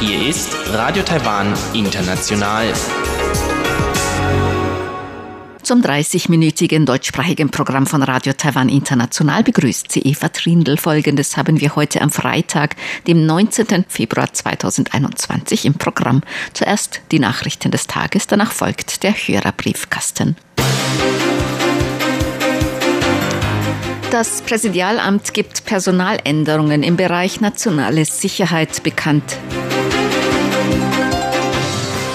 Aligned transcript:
Hier 0.00 0.28
ist 0.28 0.56
Radio 0.72 1.04
Taiwan 1.04 1.54
International. 1.72 2.72
Zum 5.62 5.82
30-minütigen 5.82 6.84
deutschsprachigen 6.84 7.50
Programm 7.50 7.86
von 7.86 8.02
Radio 8.02 8.32
Taiwan 8.32 8.68
International 8.68 9.44
begrüßt 9.44 9.92
sie 9.92 10.00
Eva 10.00 10.30
Trindl. 10.30 10.76
Folgendes 10.76 11.36
haben 11.36 11.60
wir 11.60 11.76
heute 11.76 12.02
am 12.02 12.10
Freitag, 12.10 12.74
dem 13.06 13.24
19. 13.24 13.84
Februar 13.88 14.32
2021 14.32 15.64
im 15.64 15.74
Programm. 15.74 16.22
Zuerst 16.54 17.02
die 17.12 17.20
Nachrichten 17.20 17.70
des 17.70 17.86
Tages, 17.86 18.26
danach 18.26 18.50
folgt 18.50 19.04
der 19.04 19.12
Hörerbriefkasten. 19.12 20.36
Das 24.14 24.42
Präsidialamt 24.42 25.34
gibt 25.34 25.64
Personaländerungen 25.64 26.84
im 26.84 26.96
Bereich 26.96 27.40
nationale 27.40 28.04
Sicherheit 28.04 28.84
bekannt. 28.84 29.38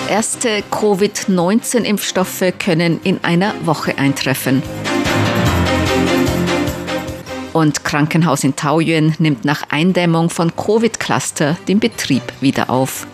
Erste 0.09 0.63
Covid-19-Impfstoffe 0.71 2.53
können 2.57 3.01
in 3.03 3.21
einer 3.21 3.53
Woche 3.65 3.97
eintreffen. 3.97 4.63
Und 7.51 7.83
Krankenhaus 7.83 8.45
in 8.45 8.55
Taoyuan 8.55 9.15
nimmt 9.19 9.43
nach 9.43 9.63
Eindämmung 9.69 10.29
von 10.29 10.55
Covid-Cluster 10.55 11.57
den 11.67 11.81
Betrieb 11.81 12.23
wieder 12.39 12.69
auf. 12.69 13.07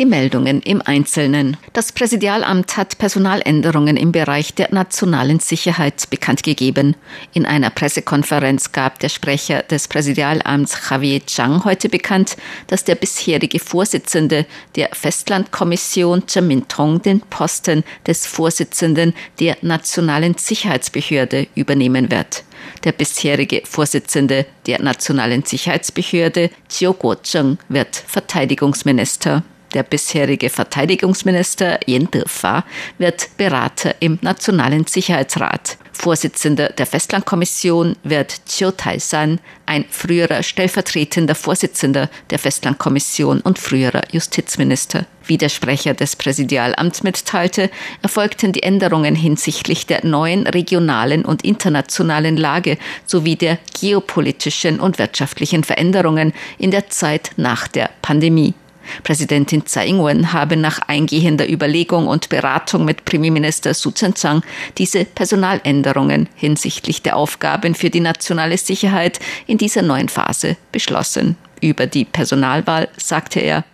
Die 0.00 0.06
Meldungen 0.06 0.62
im 0.62 0.80
Einzelnen. 0.82 1.58
Das 1.74 1.92
Präsidialamt 1.92 2.78
hat 2.78 2.96
Personaländerungen 2.96 3.98
im 3.98 4.12
Bereich 4.12 4.54
der 4.54 4.72
nationalen 4.72 5.40
Sicherheit 5.40 6.08
bekannt 6.08 6.42
gegeben. 6.42 6.96
In 7.34 7.44
einer 7.44 7.68
Pressekonferenz 7.68 8.72
gab 8.72 8.98
der 9.00 9.10
Sprecher 9.10 9.62
des 9.64 9.88
Präsidialamts 9.88 10.88
Javier 10.88 11.20
Chang 11.26 11.66
heute 11.66 11.90
bekannt, 11.90 12.38
dass 12.68 12.84
der 12.84 12.94
bisherige 12.94 13.58
Vorsitzende 13.58 14.46
der 14.74 14.88
Festlandkommission 14.94 16.26
Chamin 16.26 16.66
Tong 16.66 17.02
den 17.02 17.20
Posten 17.20 17.84
des 18.06 18.26
Vorsitzenden 18.26 19.12
der 19.38 19.58
Nationalen 19.60 20.34
Sicherheitsbehörde 20.38 21.46
übernehmen 21.54 22.10
wird. 22.10 22.44
Der 22.84 22.92
bisherige 22.92 23.60
Vorsitzende 23.66 24.46
der 24.66 24.80
Nationalen 24.80 25.44
Sicherheitsbehörde, 25.44 26.48
Chiu 26.70 26.94
Kuo-cheng, 26.94 27.58
wird 27.68 27.96
Verteidigungsminister. 27.96 29.42
Der 29.74 29.84
bisherige 29.84 30.50
Verteidigungsminister 30.50 31.78
Yen 31.86 32.10
Defa 32.10 32.64
wird 32.98 33.28
Berater 33.36 33.94
im 34.00 34.18
Nationalen 34.20 34.86
Sicherheitsrat. 34.86 35.78
Vorsitzender 35.92 36.70
der 36.70 36.86
Festlandkommission 36.86 37.94
wird 38.02 38.46
Chiu 38.46 38.70
Tai-san, 38.70 39.38
ein 39.66 39.84
früherer 39.90 40.42
stellvertretender 40.42 41.34
Vorsitzender 41.34 42.08
der 42.30 42.38
Festlandkommission 42.38 43.40
und 43.42 43.58
früherer 43.58 44.02
Justizminister. 44.10 45.06
Wie 45.26 45.38
der 45.38 45.50
Sprecher 45.50 45.94
des 45.94 46.16
Präsidialamts 46.16 47.02
mitteilte, 47.04 47.70
erfolgten 48.02 48.52
die 48.52 48.62
Änderungen 48.64 49.14
hinsichtlich 49.14 49.86
der 49.86 50.04
neuen 50.04 50.48
regionalen 50.48 51.24
und 51.24 51.44
internationalen 51.44 52.36
Lage 52.36 52.78
sowie 53.06 53.36
der 53.36 53.58
geopolitischen 53.78 54.80
und 54.80 54.98
wirtschaftlichen 54.98 55.62
Veränderungen 55.62 56.32
in 56.58 56.72
der 56.72 56.88
Zeit 56.88 57.30
nach 57.36 57.68
der 57.68 57.90
Pandemie. 58.02 58.54
Präsidentin 59.02 59.66
Tsai 59.66 59.86
Ing-wen 59.88 60.32
habe 60.32 60.56
nach 60.56 60.80
eingehender 60.86 61.48
Überlegung 61.48 62.06
und 62.06 62.28
Beratung 62.28 62.84
mit 62.84 63.04
Premierminister 63.04 63.74
Su 63.74 63.90
Tseng-chang 63.90 64.42
diese 64.78 65.04
Personaländerungen 65.04 66.28
hinsichtlich 66.34 67.02
der 67.02 67.16
Aufgaben 67.16 67.74
für 67.74 67.90
die 67.90 68.00
nationale 68.00 68.58
Sicherheit 68.58 69.20
in 69.46 69.58
dieser 69.58 69.82
neuen 69.82 70.08
Phase 70.08 70.56
beschlossen. 70.72 71.36
Über 71.60 71.86
die 71.86 72.04
Personalwahl 72.04 72.88
sagte 72.96 73.40
er, 73.40 73.64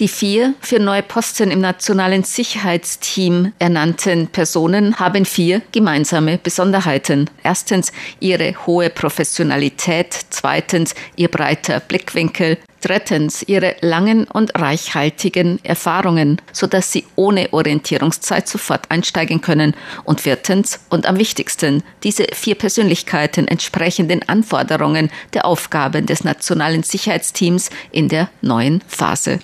die 0.00 0.08
vier 0.08 0.54
für 0.60 0.80
neue 0.80 1.02
Posten 1.02 1.50
im 1.50 1.60
nationalen 1.60 2.24
Sicherheitsteam 2.24 3.52
ernannten 3.58 4.28
Personen 4.28 4.98
haben 4.98 5.26
vier 5.26 5.60
gemeinsame 5.72 6.38
Besonderheiten. 6.38 7.28
Erstens 7.42 7.92
ihre 8.18 8.54
hohe 8.66 8.88
Professionalität, 8.88 10.18
zweitens 10.30 10.94
ihr 11.16 11.28
breiter 11.28 11.80
Blickwinkel, 11.80 12.56
drittens 12.80 13.42
ihre 13.42 13.76
langen 13.82 14.24
und 14.24 14.58
reichhaltigen 14.58 15.62
Erfahrungen, 15.64 16.40
sodass 16.50 16.92
sie 16.92 17.04
ohne 17.14 17.52
Orientierungszeit 17.52 18.48
sofort 18.48 18.90
einsteigen 18.90 19.42
können 19.42 19.74
und 20.04 20.22
viertens 20.22 20.80
und 20.88 21.04
am 21.04 21.18
wichtigsten, 21.18 21.82
diese 22.04 22.24
vier 22.32 22.54
Persönlichkeiten 22.54 23.46
entsprechen 23.46 24.08
den 24.08 24.26
Anforderungen 24.26 25.10
der 25.34 25.44
Aufgaben 25.44 26.06
des 26.06 26.24
nationalen 26.24 26.84
Sicherheitsteams 26.84 27.68
in 27.92 28.08
der 28.08 28.30
neuen 28.40 28.82
Phase. 28.88 29.40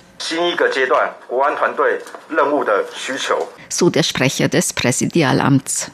So 3.69 3.89
der 3.89 4.03
Sprecher 4.03 4.47
des 4.47 4.73
Präsidialamts. 4.73 5.91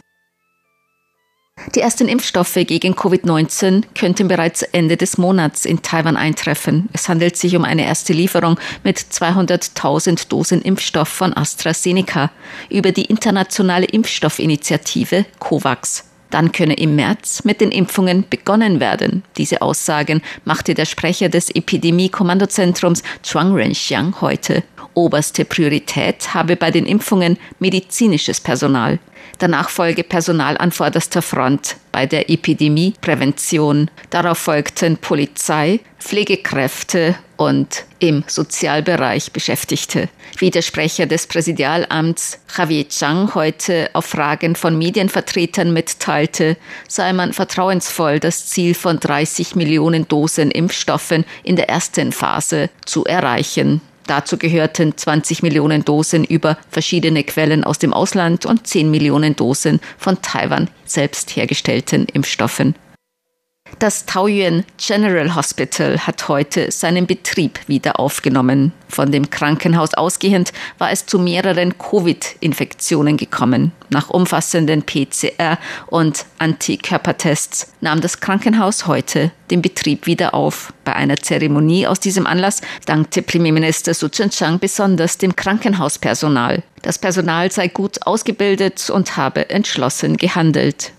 Die 1.75 1.81
ersten 1.81 2.07
Impfstoffe 2.07 2.55
gegen 2.55 2.93
Covid-19 2.93 3.83
könnten 3.97 4.27
bereits 4.27 4.63
Ende 4.63 4.97
des 4.97 5.17
Monats 5.17 5.65
in 5.65 5.81
Taiwan 5.81 6.17
eintreffen. 6.17 6.89
Es 6.93 7.07
handelt 7.07 7.37
sich 7.37 7.55
um 7.55 7.63
eine 7.63 7.85
erste 7.85 8.11
Lieferung 8.11 8.59
mit 8.83 8.97
200.000 8.97 10.29
Dosen 10.29 10.61
Impfstoff 10.61 11.07
von 11.07 11.35
AstraZeneca 11.35 12.31
über 12.69 12.91
die 12.91 13.05
internationale 13.05 13.85
Impfstoffinitiative 13.85 15.25
COVAX. 15.39 16.12
Dann 16.33 16.51
könne 16.51 16.73
im 16.73 16.95
März 16.95 17.43
mit 17.43 17.61
den 17.61 17.69
Impfungen 17.69 18.25
begonnen 18.27 18.79
werden. 18.79 19.21
Diese 19.37 19.61
Aussagen 19.61 20.23
machte 20.45 20.73
der 20.73 20.85
Sprecher 20.85 21.29
des 21.29 21.51
Epidemie-Kommandozentrums 21.51 23.03
Chuang 23.21 23.53
Renxiang 23.53 24.19
heute. 24.19 24.63
Oberste 24.95 25.45
Priorität 25.45 26.33
habe 26.33 26.55
bei 26.55 26.71
den 26.71 26.87
Impfungen 26.87 27.37
medizinisches 27.59 28.39
Personal. 28.39 28.97
Danach 29.39 29.69
folge 29.69 30.03
Personal 30.03 30.57
an 30.57 30.71
vorderster 30.71 31.21
Front 31.21 31.77
bei 31.91 32.05
der 32.05 32.29
Epidemieprävention. 32.29 33.89
Darauf 34.09 34.37
folgten 34.37 34.97
Polizei, 34.97 35.79
Pflegekräfte 35.99 37.15
und 37.37 37.85
im 37.99 38.23
Sozialbereich 38.27 39.31
Beschäftigte. 39.31 40.09
Wie 40.37 40.51
der 40.51 40.61
Sprecher 40.61 41.05
des 41.05 41.27
Präsidialamts 41.27 42.39
Javier 42.57 42.87
Chang 42.89 43.33
heute 43.33 43.89
auf 43.93 44.05
Fragen 44.05 44.55
von 44.55 44.77
Medienvertretern 44.77 45.73
mitteilte, 45.73 46.57
sei 46.87 47.13
man 47.13 47.33
vertrauensvoll, 47.33 48.19
das 48.19 48.47
Ziel 48.47 48.73
von 48.73 48.99
30 48.99 49.55
Millionen 49.55 50.07
Dosen 50.07 50.51
Impfstoffen 50.51 51.25
in 51.43 51.55
der 51.55 51.69
ersten 51.69 52.11
Phase 52.11 52.69
zu 52.85 53.05
erreichen. 53.05 53.81
Dazu 54.07 54.37
gehörten 54.37 54.97
20 54.97 55.43
Millionen 55.43 55.85
Dosen 55.85 56.23
über 56.23 56.57
verschiedene 56.69 57.23
Quellen 57.23 57.63
aus 57.63 57.79
dem 57.79 57.93
Ausland 57.93 58.45
und 58.45 58.67
10 58.67 58.91
Millionen 58.91 59.35
Dosen 59.35 59.79
von 59.97 60.21
Taiwan 60.21 60.69
selbst 60.85 61.35
hergestellten 61.35 62.05
Impfstoffen. 62.05 62.75
Das 63.79 64.05
Taoyuan 64.05 64.63
General 64.77 65.35
Hospital 65.35 65.99
hat 65.99 66.27
heute 66.27 66.71
seinen 66.71 67.05
Betrieb 67.05 67.59
wieder 67.67 67.99
aufgenommen. 67.99 68.71
Von 68.87 69.11
dem 69.11 69.29
Krankenhaus 69.29 69.93
ausgehend 69.93 70.53
war 70.77 70.91
es 70.91 71.05
zu 71.05 71.19
mehreren 71.19 71.77
Covid-Infektionen 71.77 73.17
gekommen. 73.17 73.71
Nach 73.89 74.09
umfassenden 74.09 74.83
PCR- 74.83 75.57
und 75.87 76.25
Antikörpertests 76.37 77.73
nahm 77.81 78.01
das 78.01 78.19
Krankenhaus 78.19 78.87
heute 78.87 79.31
den 79.51 79.61
Betrieb 79.61 80.05
wieder 80.05 80.33
auf. 80.33 80.73
Bei 80.85 80.93
einer 80.93 81.17
Zeremonie 81.17 81.87
aus 81.87 81.99
diesem 81.99 82.27
Anlass 82.27 82.61
dankte 82.85 83.21
Premierminister 83.21 83.93
Su 83.93 84.07
Tseng-chang 84.07 84.59
besonders 84.59 85.17
dem 85.17 85.35
Krankenhauspersonal. 85.35 86.63
Das 86.83 86.99
Personal 86.99 87.51
sei 87.51 87.67
gut 87.67 88.05
ausgebildet 88.05 88.89
und 88.89 89.17
habe 89.17 89.49
entschlossen 89.49 90.17
gehandelt. 90.17 90.91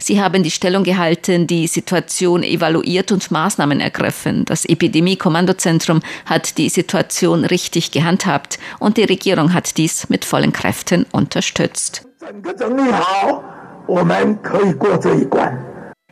Sie 0.00 0.22
haben 0.22 0.42
die 0.42 0.50
Stellung 0.50 0.84
gehalten, 0.84 1.46
die 1.46 1.66
Situation 1.66 2.42
evaluiert 2.42 3.10
und 3.10 3.30
Maßnahmen 3.30 3.80
ergriffen. 3.80 4.44
Das 4.44 4.64
Epidemie-Kommandozentrum 4.64 6.00
hat 6.24 6.56
die 6.56 6.68
Situation 6.68 7.44
richtig 7.44 7.90
gehandhabt 7.90 8.58
und 8.78 8.96
die 8.96 9.04
Regierung 9.04 9.52
hat 9.52 9.76
dies 9.76 10.08
mit 10.08 10.24
vollen 10.24 10.52
Kräften 10.52 11.04
unterstützt. 11.10 12.06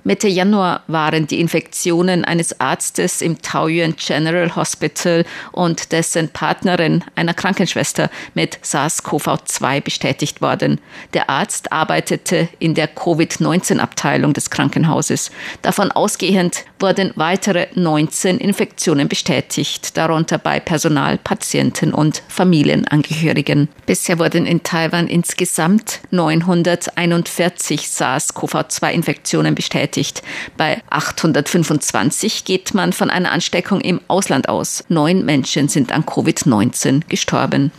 Mitte 0.06 0.28
Januar 0.28 0.84
waren 0.86 1.26
die 1.26 1.40
Infektionen 1.40 2.24
eines 2.24 2.60
Arztes 2.60 3.20
im 3.22 3.42
Taoyuan 3.42 3.96
General 3.96 4.54
Hospital 4.54 5.24
und 5.50 5.90
dessen 5.90 6.28
Partnerin, 6.28 7.02
einer 7.16 7.34
Krankenschwester, 7.34 8.08
mit 8.32 8.60
SARS-CoV-2 8.62 9.80
bestätigt 9.80 10.40
worden. 10.40 10.80
Der 11.12 11.28
Arzt 11.28 11.72
arbeitete 11.72 12.48
in 12.60 12.76
der 12.76 12.86
Covid-19-Abteilung 12.86 14.32
des 14.32 14.50
Krankenhauses. 14.50 15.32
Davon 15.62 15.90
ausgehend 15.90 16.66
wurden 16.78 17.12
weitere 17.16 17.68
19 17.74 18.38
Infektionen 18.38 19.08
bestätigt, 19.08 19.96
darunter 19.96 20.38
bei 20.38 20.60
Personal, 20.60 21.18
Patienten 21.18 21.92
und 21.92 22.22
Familienangehörigen. 22.28 23.68
Bisher 23.86 24.18
wurden 24.18 24.46
in 24.46 24.62
Taiwan 24.62 25.08
insgesamt 25.08 26.00
941 26.10 27.88
SARS-CoV-2-Infektionen 27.88 29.54
bestätigt. 29.54 30.22
Bei 30.56 30.82
825 30.90 32.44
geht 32.44 32.74
man 32.74 32.92
von 32.92 33.10
einer 33.10 33.32
Ansteckung 33.32 33.80
im 33.80 34.00
Ausland 34.08 34.48
aus. 34.48 34.84
Neun 34.88 35.24
Menschen 35.24 35.68
sind 35.68 35.92
an 35.92 36.04
Covid-19 36.04 37.02
gestorben. 37.08 37.72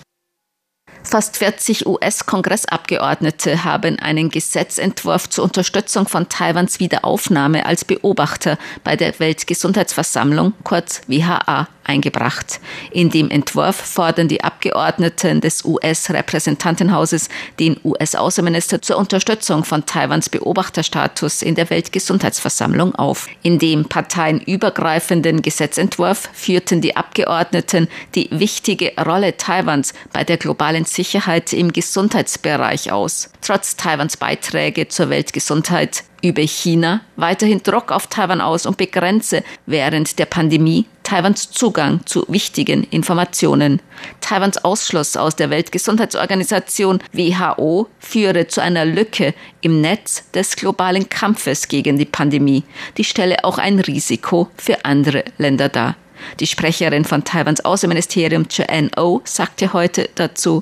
Fast 1.09 1.37
40 1.37 1.87
US-Kongressabgeordnete 1.87 3.63
haben 3.63 3.97
einen 3.97 4.29
Gesetzentwurf 4.29 5.29
zur 5.29 5.45
Unterstützung 5.45 6.05
von 6.05 6.27
Taiwans 6.27 6.81
Wiederaufnahme 6.81 7.65
als 7.65 7.85
Beobachter 7.85 8.57
bei 8.83 8.97
der 8.97 9.17
Weltgesundheitsversammlung, 9.17 10.51
kurz 10.65 11.01
WHA, 11.07 11.69
eingebracht. 11.87 12.59
In 12.91 13.09
dem 13.09 13.29
Entwurf 13.29 13.75
fordern 13.75 14.27
die 14.27 14.43
Abgeordneten 14.43 15.41
des 15.41 15.65
US-Repräsentantenhauses 15.65 17.29
den 17.59 17.79
US-Außenminister 17.83 18.81
zur 18.81 18.97
Unterstützung 18.97 19.63
von 19.63 19.85
Taiwans 19.85 20.29
Beobachterstatus 20.29 21.41
in 21.41 21.55
der 21.55 21.69
Weltgesundheitsversammlung 21.69 22.95
auf. 22.95 23.27
In 23.41 23.59
dem 23.59 23.85
parteienübergreifenden 23.85 25.41
Gesetzentwurf 25.41 26.29
führten 26.33 26.81
die 26.81 26.95
Abgeordneten 26.95 27.87
die 28.15 28.29
wichtige 28.31 28.93
Rolle 29.03 29.37
Taiwans 29.37 29.93
bei 30.13 30.23
der 30.23 30.37
globalen 30.37 30.85
Sicherheit 30.85 31.53
im 31.53 31.73
Gesundheitsbereich 31.73 32.91
aus. 32.91 33.29
Trotz 33.41 33.75
Taiwans 33.75 34.17
Beiträge 34.17 34.87
zur 34.87 35.09
Weltgesundheit 35.09 36.03
über 36.21 36.41
China 36.41 37.01
weiterhin 37.15 37.61
Druck 37.63 37.91
auf 37.91 38.07
Taiwan 38.07 38.41
aus 38.41 38.65
und 38.65 38.77
begrenze 38.77 39.43
während 39.65 40.19
der 40.19 40.25
Pandemie 40.25 40.85
Taiwans 41.07 41.51
Zugang 41.51 42.05
zu 42.05 42.25
wichtigen 42.27 42.83
Informationen. 42.83 43.81
Taiwans 44.19 44.65
Ausschluss 44.65 45.15
aus 45.15 45.37
der 45.37 45.49
Weltgesundheitsorganisation 45.49 46.99
WHO 47.13 47.87
führe 47.97 48.47
zu 48.47 48.61
einer 48.61 48.83
Lücke 48.83 49.33
im 49.61 49.79
Netz 49.79 50.29
des 50.31 50.57
globalen 50.57 51.07
Kampfes 51.07 51.69
gegen 51.69 51.97
die 51.97 52.03
Pandemie. 52.03 52.65
Die 52.97 53.05
stelle 53.05 53.45
auch 53.45 53.57
ein 53.57 53.79
Risiko 53.79 54.49
für 54.57 54.83
andere 54.83 55.23
Länder 55.37 55.69
dar. 55.69 55.95
Die 56.41 56.47
Sprecherin 56.47 57.05
von 57.05 57.23
Taiwans 57.23 57.63
Außenministerium 57.63 58.49
Chen 58.49 58.91
O 58.97 59.21
sagte 59.23 59.71
heute 59.71 60.09
dazu, 60.15 60.61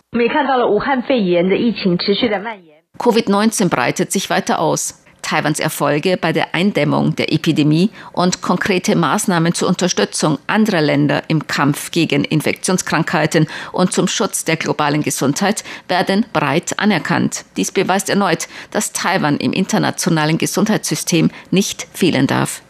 Covid-19 2.99 3.69
breitet 3.69 4.11
sich 4.11 4.29
weiter 4.29 4.59
aus. 4.59 5.04
Taiwans 5.25 5.59
Erfolge 5.59 6.17
bei 6.17 6.31
der 6.31 6.53
Eindämmung 6.53 7.15
der 7.15 7.33
Epidemie 7.33 7.89
und 8.13 8.43
konkrete 8.43 8.95
Maßnahmen 8.95 9.55
zur 9.55 9.67
Unterstützung 9.67 10.37
anderer 10.45 10.81
Länder 10.81 11.23
im 11.29 11.47
Kampf 11.47 11.89
gegen 11.89 12.23
Infektionskrankheiten 12.23 13.47
und 13.71 13.91
zum 13.91 14.07
Schutz 14.07 14.45
der 14.45 14.55
globalen 14.55 15.01
Gesundheit 15.01 15.63
werden 15.87 16.27
breit 16.31 16.77
anerkannt. 16.77 17.43
Dies 17.57 17.71
beweist 17.71 18.11
erneut, 18.11 18.47
dass 18.69 18.93
Taiwan 18.93 19.37
im 19.37 19.51
internationalen 19.51 20.37
Gesundheitssystem 20.37 21.31
nicht 21.49 21.87
fehlen 21.91 22.27
darf. 22.27 22.61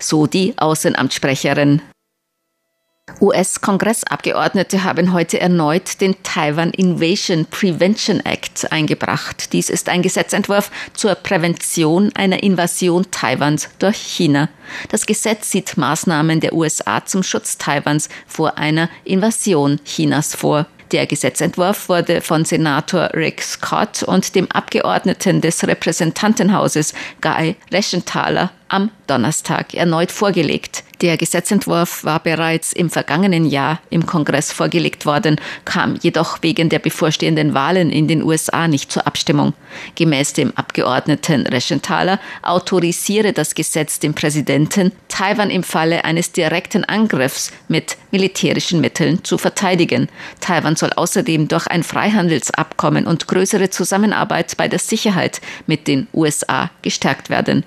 So 0.00 0.26
die 0.26 0.54
Außenamtssprecherin. 0.56 1.82
US-Kongressabgeordnete 3.20 4.84
haben 4.84 5.12
heute 5.12 5.40
erneut 5.40 6.00
den 6.00 6.16
Taiwan 6.22 6.70
Invasion 6.70 7.46
Prevention 7.46 8.20
Act 8.20 8.70
eingebracht. 8.70 9.52
Dies 9.52 9.70
ist 9.70 9.88
ein 9.88 10.02
Gesetzentwurf 10.02 10.70
zur 10.94 11.14
Prävention 11.14 12.10
einer 12.14 12.42
Invasion 12.42 13.10
Taiwans 13.10 13.68
durch 13.78 13.96
China. 13.96 14.48
Das 14.88 15.06
Gesetz 15.06 15.50
sieht 15.50 15.76
Maßnahmen 15.76 16.40
der 16.40 16.52
USA 16.52 17.04
zum 17.04 17.22
Schutz 17.22 17.58
Taiwans 17.58 18.08
vor 18.26 18.58
einer 18.58 18.88
Invasion 19.04 19.80
Chinas 19.84 20.34
vor. 20.34 20.66
Der 20.92 21.06
Gesetzentwurf 21.06 21.88
wurde 21.88 22.20
von 22.20 22.44
Senator 22.44 23.10
Rick 23.14 23.42
Scott 23.42 24.02
und 24.02 24.34
dem 24.34 24.50
Abgeordneten 24.50 25.40
des 25.40 25.66
Repräsentantenhauses 25.66 26.94
Guy 27.20 27.54
Reschenthaler 27.70 28.50
am 28.68 28.90
Donnerstag 29.06 29.74
erneut 29.74 30.10
vorgelegt. 30.10 30.82
Der 31.00 31.16
Gesetzentwurf 31.16 32.04
war 32.04 32.20
bereits 32.20 32.74
im 32.74 32.90
vergangenen 32.90 33.46
Jahr 33.46 33.80
im 33.88 34.04
Kongress 34.04 34.52
vorgelegt 34.52 35.06
worden, 35.06 35.40
kam 35.64 35.96
jedoch 36.02 36.42
wegen 36.42 36.68
der 36.68 36.78
bevorstehenden 36.78 37.54
Wahlen 37.54 37.90
in 37.90 38.06
den 38.06 38.22
USA 38.22 38.68
nicht 38.68 38.92
zur 38.92 39.06
Abstimmung. 39.06 39.54
Gemäß 39.94 40.34
dem 40.34 40.54
Abgeordneten 40.56 41.46
Reschenthaler 41.46 42.20
autorisiere 42.42 43.32
das 43.32 43.54
Gesetz 43.54 43.98
dem 43.98 44.12
Präsidenten, 44.12 44.92
Taiwan 45.08 45.48
im 45.48 45.62
Falle 45.62 46.04
eines 46.04 46.32
direkten 46.32 46.84
Angriffs 46.84 47.50
mit 47.68 47.96
militärischen 48.10 48.82
Mitteln 48.82 49.24
zu 49.24 49.38
verteidigen. 49.38 50.08
Taiwan 50.40 50.76
soll 50.76 50.92
außerdem 50.92 51.48
durch 51.48 51.66
ein 51.66 51.82
Freihandelsabkommen 51.82 53.06
und 53.06 53.26
größere 53.26 53.70
Zusammenarbeit 53.70 54.54
bei 54.58 54.68
der 54.68 54.78
Sicherheit 54.78 55.40
mit 55.66 55.88
den 55.88 56.08
USA 56.12 56.70
gestärkt 56.82 57.30
werden. 57.30 57.64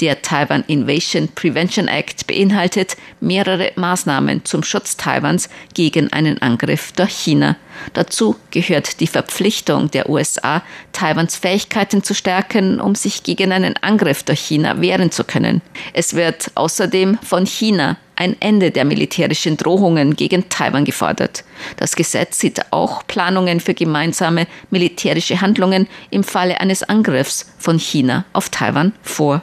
Der 0.00 0.22
Taiwan 0.22 0.64
Invasion 0.66 1.28
Prevention 1.34 1.88
Act 1.88 2.26
beinhaltet 2.26 2.96
mehrere 3.20 3.72
Maßnahmen 3.76 4.44
zum 4.44 4.62
Schutz 4.62 4.96
Taiwans 4.96 5.48
gegen 5.74 6.12
einen 6.12 6.40
Angriff 6.42 6.92
durch 6.92 7.12
China. 7.12 7.56
Dazu 7.92 8.36
gehört 8.50 9.00
die 9.00 9.06
Verpflichtung 9.06 9.90
der 9.90 10.08
USA, 10.08 10.62
Taiwans 10.92 11.36
Fähigkeiten 11.36 12.02
zu 12.02 12.14
stärken, 12.14 12.80
um 12.80 12.94
sich 12.94 13.22
gegen 13.22 13.52
einen 13.52 13.76
Angriff 13.78 14.22
durch 14.22 14.40
China 14.40 14.80
wehren 14.80 15.10
zu 15.10 15.24
können. 15.24 15.62
Es 15.92 16.14
wird 16.14 16.50
außerdem 16.54 17.18
von 17.22 17.46
China 17.46 17.96
ein 18.20 18.36
Ende 18.40 18.70
der 18.70 18.84
militärischen 18.84 19.56
Drohungen 19.56 20.14
gegen 20.14 20.50
Taiwan 20.50 20.84
gefordert. 20.84 21.42
Das 21.78 21.96
Gesetz 21.96 22.38
sieht 22.38 22.70
auch 22.70 23.06
Planungen 23.06 23.60
für 23.60 23.72
gemeinsame 23.72 24.46
militärische 24.68 25.40
Handlungen 25.40 25.88
im 26.10 26.22
Falle 26.22 26.60
eines 26.60 26.82
Angriffs 26.82 27.50
von 27.58 27.78
China 27.78 28.26
auf 28.34 28.50
Taiwan 28.50 28.92
vor. 29.02 29.42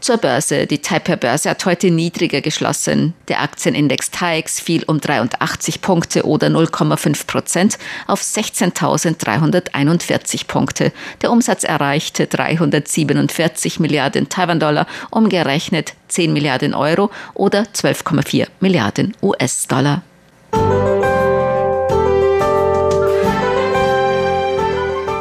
Zur 0.00 0.16
Börse. 0.16 0.66
Die 0.66 0.80
Taipei-Börse 0.80 1.50
hat 1.50 1.66
heute 1.66 1.90
niedriger 1.90 2.40
geschlossen. 2.40 3.14
Der 3.28 3.42
Aktienindex 3.42 4.10
TAIX 4.10 4.58
fiel 4.60 4.82
um 4.84 5.00
83 5.00 5.80
Punkte 5.80 6.24
oder 6.24 6.48
0,5 6.48 7.26
Prozent 7.26 7.78
auf 8.06 8.20
16.341 8.22 10.46
Punkte. 10.46 10.92
Der 11.22 11.32
Umsatz 11.32 11.64
erreichte 11.64 12.26
347 12.26 13.80
Milliarden 13.80 14.28
Taiwan-Dollar, 14.28 14.86
umgerechnet 15.10 15.94
10 16.08 16.30
Milliarden 16.32 16.74
Euro 16.74 17.10
oder 17.34 17.62
12,4 17.62 18.46
Milliarden 18.60 19.16
US-Dollar. 19.22 20.02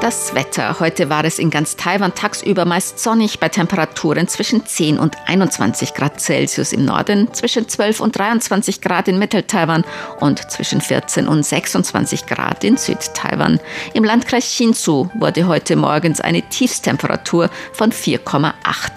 Das 0.07 0.33
Wetter. 0.33 0.79
Heute 0.79 1.09
war 1.09 1.25
es 1.25 1.37
in 1.37 1.49
ganz 1.49 1.75
Taiwan 1.75 2.15
tagsüber 2.15 2.63
meist 2.63 2.97
sonnig 2.97 3.41
bei 3.41 3.49
Temperaturen 3.49 4.29
zwischen 4.29 4.65
10 4.65 4.99
und 4.99 5.17
21 5.25 5.93
Grad 5.93 6.21
Celsius 6.21 6.71
im 6.71 6.85
Norden, 6.85 7.33
zwischen 7.33 7.67
12 7.67 7.99
und 7.99 8.17
23 8.17 8.79
Grad 8.79 9.09
in 9.09 9.19
Mittel-Taiwan 9.19 9.83
und 10.21 10.49
zwischen 10.49 10.79
14 10.79 11.27
und 11.27 11.43
26 11.43 12.25
Grad 12.25 12.63
in 12.63 12.77
Süd-Taiwan. 12.77 13.59
Im 13.93 14.05
Landkreis 14.05 14.45
Hsinchu 14.45 15.09
wurde 15.15 15.45
heute 15.45 15.75
morgens 15.75 16.21
eine 16.21 16.41
Tiefstemperatur 16.41 17.49
von 17.73 17.91
4,8 17.91 18.53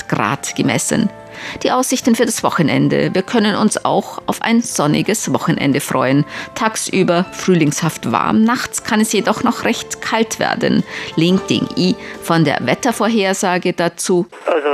Grad 0.06 0.54
gemessen. 0.54 1.10
Die 1.62 1.73
Aussichten 1.73 2.14
für 2.14 2.26
das 2.26 2.42
Wochenende. 2.42 3.14
Wir 3.14 3.23
können 3.23 3.56
uns 3.56 3.85
auch 3.85 4.23
auf 4.26 4.42
ein 4.42 4.62
sonniges 4.62 5.32
Wochenende 5.32 5.80
freuen. 5.80 6.25
Tagsüber 6.54 7.26
frühlingshaft 7.32 8.11
warm, 8.12 8.42
nachts 8.44 8.85
kann 8.85 9.00
es 9.00 9.12
jedoch 9.12 9.42
noch 9.42 9.64
recht 9.64 10.00
kalt 10.02 10.38
werden. 10.38 10.85
Ling 11.16 11.40
Ding 11.49 11.68
I 11.76 11.97
von 12.23 12.44
der 12.44 12.59
Wettervorhersage 12.66 13.73
dazu. 13.73 14.26
Also, 14.47 14.68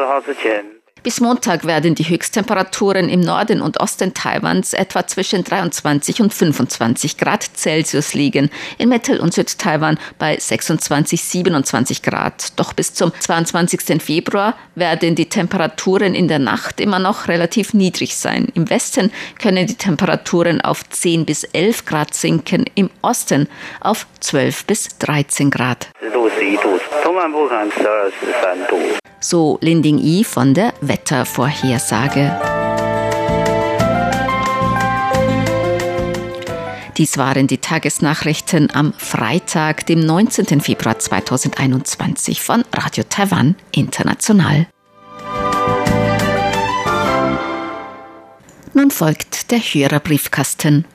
bis 1.07 1.21
Montag 1.21 1.65
werden 1.65 1.95
die 1.95 2.09
Höchsttemperaturen 2.09 3.09
im 3.09 3.21
Norden 3.21 3.63
und 3.63 3.79
Osten 3.79 4.13
Taiwans 4.13 4.73
etwa 4.73 5.07
zwischen 5.07 5.45
23 5.45 6.21
und 6.21 6.35
25 6.35 7.17
Grad 7.17 7.49
Celsius 7.55 8.13
liegen, 8.13 8.51
in 8.77 8.89
Mittel- 8.89 9.21
und 9.21 9.33
Südtaiwan 9.33 10.01
bei 10.19 10.37
26, 10.37 11.23
27 11.23 12.03
Grad. 12.03 12.59
Doch 12.59 12.73
bis 12.73 12.93
zum 12.93 13.13
22. 13.21 14.03
Februar 14.03 14.57
werden 14.75 15.15
die 15.15 15.29
Temperaturen 15.29 16.13
in 16.13 16.27
der 16.27 16.41
Nacht 16.41 16.81
immer 16.81 16.99
noch 16.99 17.29
relativ 17.29 17.73
niedrig 17.73 18.17
sein. 18.17 18.49
Im 18.55 18.69
Westen 18.69 19.13
können 19.41 19.69
die 19.69 19.77
Temperaturen 19.77 20.61
auf 20.61 20.83
10 20.91 21.25
bis 21.25 21.45
11 21.45 21.85
Grad 21.85 22.15
sinken, 22.15 22.65
im 22.75 22.91
Osten 23.03 23.47
auf 23.81 24.09
12 24.19 24.65
bis 24.65 24.99
13 24.99 25.53
Grad. 25.53 25.87
So 29.21 29.59
Linding 29.61 29.99
Yi 29.99 30.25
von 30.25 30.55
der 30.55 30.73
Wettervorhersage. 30.97 32.35
Dies 36.97 37.19
waren 37.19 37.47
die 37.47 37.59
Tagesnachrichten 37.59 38.75
am 38.75 38.95
Freitag, 38.95 39.85
dem 39.85 40.01
19. 40.01 40.63
Februar 40.63 40.99
2021 40.99 42.41
von 42.41 42.65
Radio 42.73 43.05
Taiwan 43.07 43.57
International. 43.73 44.67
Nun 48.73 48.91
folgt 48.91 49.51
der 49.51 49.59
Hörerbriefkasten. 49.59 50.87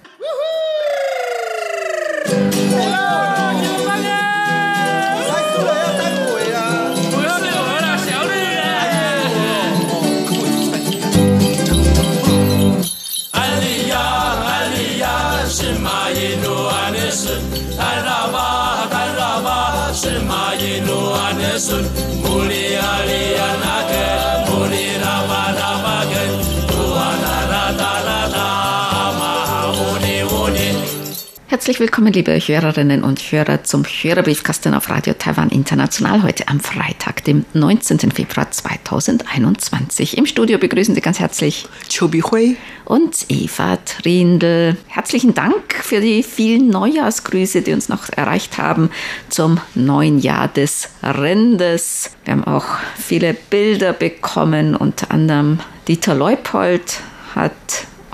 Taraba, 17.77 18.47
Taraba, 18.93 19.57
Shema 19.93 20.43
Yinu 20.61 20.99
Anesun, 21.25 21.85
Muli 22.23 22.75
Ali 22.75 23.23
Anata. 23.49 23.90
Herzlich 31.51 31.81
willkommen, 31.81 32.13
liebe 32.13 32.31
Hörerinnen 32.31 33.03
und 33.03 33.19
Hörer, 33.19 33.65
zum 33.65 33.83
Hörerbriefkasten 33.83 34.73
auf 34.73 34.89
Radio 34.89 35.13
Taiwan 35.15 35.49
International 35.49 36.23
heute 36.23 36.47
am 36.47 36.61
Freitag, 36.61 37.25
dem 37.25 37.43
19. 37.53 38.09
Februar 38.09 38.49
2021. 38.49 40.17
Im 40.17 40.25
Studio 40.25 40.57
begrüßen 40.57 40.95
Sie 40.95 41.01
ganz 41.01 41.19
herzlich 41.19 41.67
Chobi 41.93 42.21
Hui 42.21 42.55
und 42.85 43.25
Eva 43.27 43.75
Trindl. 43.83 44.77
Herzlichen 44.87 45.33
Dank 45.33 45.73
für 45.73 45.99
die 45.99 46.23
vielen 46.23 46.69
Neujahrsgrüße, 46.69 47.63
die 47.63 47.73
uns 47.73 47.89
noch 47.89 48.07
erreicht 48.15 48.57
haben 48.57 48.89
zum 49.27 49.59
neuen 49.75 50.19
Jahr 50.19 50.47
des 50.47 50.87
Rindes. 51.03 52.11
Wir 52.23 52.31
haben 52.31 52.45
auch 52.45 52.77
viele 52.97 53.33
Bilder 53.33 53.91
bekommen, 53.91 54.73
unter 54.73 55.11
anderem 55.11 55.59
Dieter 55.89 56.15
Leupold 56.15 57.01
hat 57.35 57.51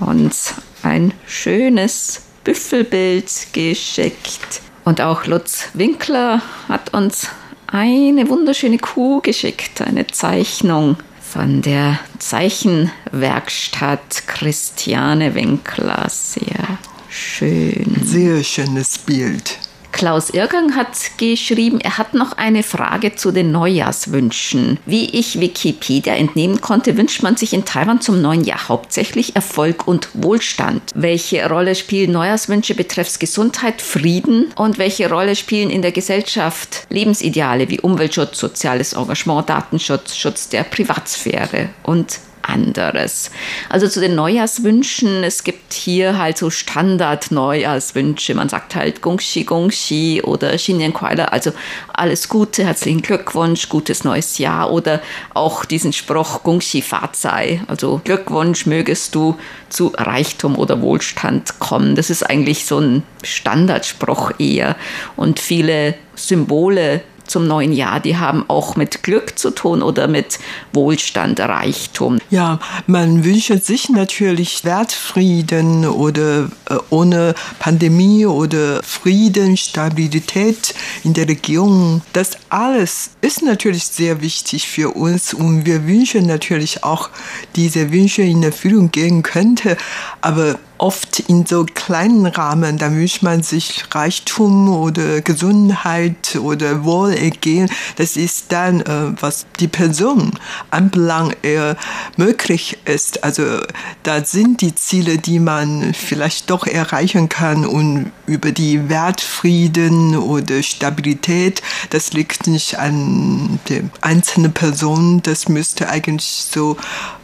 uns 0.00 0.54
ein 0.82 1.14
schönes 1.24 2.22
Büffelbild 2.48 3.52
geschickt. 3.52 4.62
Und 4.86 5.02
auch 5.02 5.26
Lutz 5.26 5.68
Winkler 5.74 6.40
hat 6.66 6.94
uns 6.94 7.28
eine 7.66 8.26
wunderschöne 8.30 8.78
Kuh 8.78 9.20
geschickt, 9.20 9.82
eine 9.82 10.06
Zeichnung 10.06 10.96
von 11.20 11.60
der 11.60 12.00
Zeichenwerkstatt 12.18 14.26
Christiane 14.26 15.34
Winkler. 15.34 16.06
Sehr 16.08 16.78
schön. 17.10 18.00
Sehr 18.02 18.42
schönes 18.42 18.96
Bild. 18.96 19.58
Klaus 19.98 20.30
Irgang 20.30 20.76
hat 20.76 20.96
geschrieben, 21.16 21.80
er 21.80 21.98
hat 21.98 22.14
noch 22.14 22.36
eine 22.36 22.62
Frage 22.62 23.16
zu 23.16 23.32
den 23.32 23.50
Neujahrswünschen. 23.50 24.78
Wie 24.86 25.06
ich 25.06 25.40
Wikipedia 25.40 26.14
entnehmen 26.14 26.60
konnte, 26.60 26.96
wünscht 26.96 27.24
man 27.24 27.36
sich 27.36 27.52
in 27.52 27.64
Taiwan 27.64 28.00
zum 28.00 28.22
neuen 28.22 28.44
Jahr 28.44 28.68
hauptsächlich 28.68 29.34
Erfolg 29.34 29.88
und 29.88 30.08
Wohlstand. 30.14 30.82
Welche 30.94 31.48
Rolle 31.48 31.74
spielen 31.74 32.12
Neujahrswünsche 32.12 32.76
betreffs 32.76 33.18
Gesundheit, 33.18 33.82
Frieden 33.82 34.52
und 34.54 34.78
welche 34.78 35.10
Rolle 35.10 35.34
spielen 35.34 35.68
in 35.68 35.82
der 35.82 35.90
Gesellschaft 35.90 36.86
Lebensideale 36.90 37.68
wie 37.68 37.80
Umweltschutz, 37.80 38.38
soziales 38.38 38.92
Engagement, 38.92 39.48
Datenschutz, 39.48 40.14
Schutz 40.14 40.48
der 40.48 40.62
Privatsphäre 40.62 41.70
und 41.82 42.20
anderes. 42.48 43.30
Also 43.68 43.88
zu 43.88 44.00
den 44.00 44.14
Neujahrswünschen, 44.14 45.22
es 45.22 45.44
gibt 45.44 45.72
hier 45.72 46.18
halt 46.18 46.38
so 46.38 46.50
Standard-Neujahrswünsche. 46.50 48.34
Man 48.34 48.48
sagt 48.48 48.74
halt 48.74 49.02
Gongxi 49.02 49.44
Gongxi 49.44 50.22
oder 50.24 50.56
Xinyan 50.56 50.92
Kuala, 50.92 51.26
also 51.26 51.52
alles 51.92 52.28
Gute, 52.28 52.64
herzlichen 52.64 53.02
Glückwunsch, 53.02 53.68
gutes 53.68 54.04
neues 54.04 54.38
Jahr 54.38 54.70
oder 54.70 55.00
auch 55.34 55.64
diesen 55.64 55.92
Spruch 55.92 56.42
Gongxi 56.42 56.82
Fazai, 56.82 57.62
also 57.66 58.00
Glückwunsch 58.04 58.66
mögest 58.66 59.14
du 59.14 59.36
zu 59.68 59.92
Reichtum 59.96 60.56
oder 60.56 60.80
Wohlstand 60.80 61.58
kommen. 61.58 61.94
Das 61.94 62.10
ist 62.10 62.22
eigentlich 62.22 62.64
so 62.64 62.78
ein 62.78 63.02
Standardspruch 63.22 64.32
eher 64.38 64.76
und 65.16 65.40
viele 65.40 65.94
Symbole 66.14 67.02
zum 67.28 67.46
neuen 67.46 67.72
Jahr, 67.72 68.00
die 68.00 68.16
haben 68.16 68.44
auch 68.48 68.76
mit 68.76 69.02
Glück 69.02 69.38
zu 69.38 69.50
tun 69.50 69.82
oder 69.82 70.08
mit 70.08 70.38
Wohlstand, 70.72 71.40
Reichtum. 71.40 72.18
Ja, 72.30 72.58
man 72.86 73.24
wünscht 73.24 73.62
sich 73.64 73.88
natürlich 73.88 74.64
Wertfrieden 74.64 75.86
oder 75.86 76.48
äh, 76.68 76.76
ohne 76.90 77.34
Pandemie 77.58 78.26
oder 78.26 78.82
Frieden, 78.82 79.56
Stabilität 79.56 80.74
in 81.04 81.14
der 81.14 81.28
Region. 81.28 82.02
Das 82.12 82.32
alles 82.48 83.10
ist 83.20 83.42
natürlich 83.42 83.84
sehr 83.84 84.20
wichtig 84.20 84.68
für 84.68 84.90
uns 84.90 85.34
und 85.34 85.66
wir 85.66 85.86
wünschen 85.86 86.26
natürlich 86.26 86.84
auch, 86.84 87.10
diese 87.56 87.92
Wünsche 87.92 88.22
in 88.22 88.42
Erfüllung 88.42 88.90
gehen 88.90 89.22
könnte. 89.22 89.76
Aber 90.20 90.58
oft 90.78 91.20
in 91.20 91.44
so 91.44 91.64
kleinen 91.64 92.26
Rahmen, 92.26 92.78
da 92.78 92.92
wünscht 92.92 93.22
man 93.22 93.42
sich 93.42 93.84
Reichtum 93.92 94.68
oder 94.68 95.20
Gesundheit 95.20 96.36
oder 96.40 96.84
Wohlergehen. 96.84 97.68
Das 97.96 98.16
ist 98.16 98.52
dann, 98.52 98.80
äh, 98.80 99.12
was 99.20 99.46
die 99.60 99.68
Person 99.68 100.32
anbelangt, 100.70 101.36
eher 101.42 101.76
möglich 102.16 102.78
ist. 102.84 103.24
Also 103.24 103.60
da 104.04 104.24
sind 104.24 104.60
die 104.60 104.74
Ziele, 104.74 105.18
die 105.18 105.40
man 105.40 105.94
vielleicht 105.94 106.50
doch 106.50 106.66
erreichen 106.66 107.28
kann 107.28 107.66
und 107.66 108.12
über 108.26 108.52
die 108.52 108.88
Wertfrieden 108.88 110.16
oder 110.16 110.62
Stabilität, 110.62 111.62
das 111.90 112.12
liegt 112.12 112.46
nicht 112.46 112.78
an 112.78 113.58
der 113.68 113.82
einzelnen 114.00 114.52
Person. 114.52 115.22
Das 115.22 115.48
müsste 115.48 115.88
eigentlich 115.88 116.46
so 116.50 116.76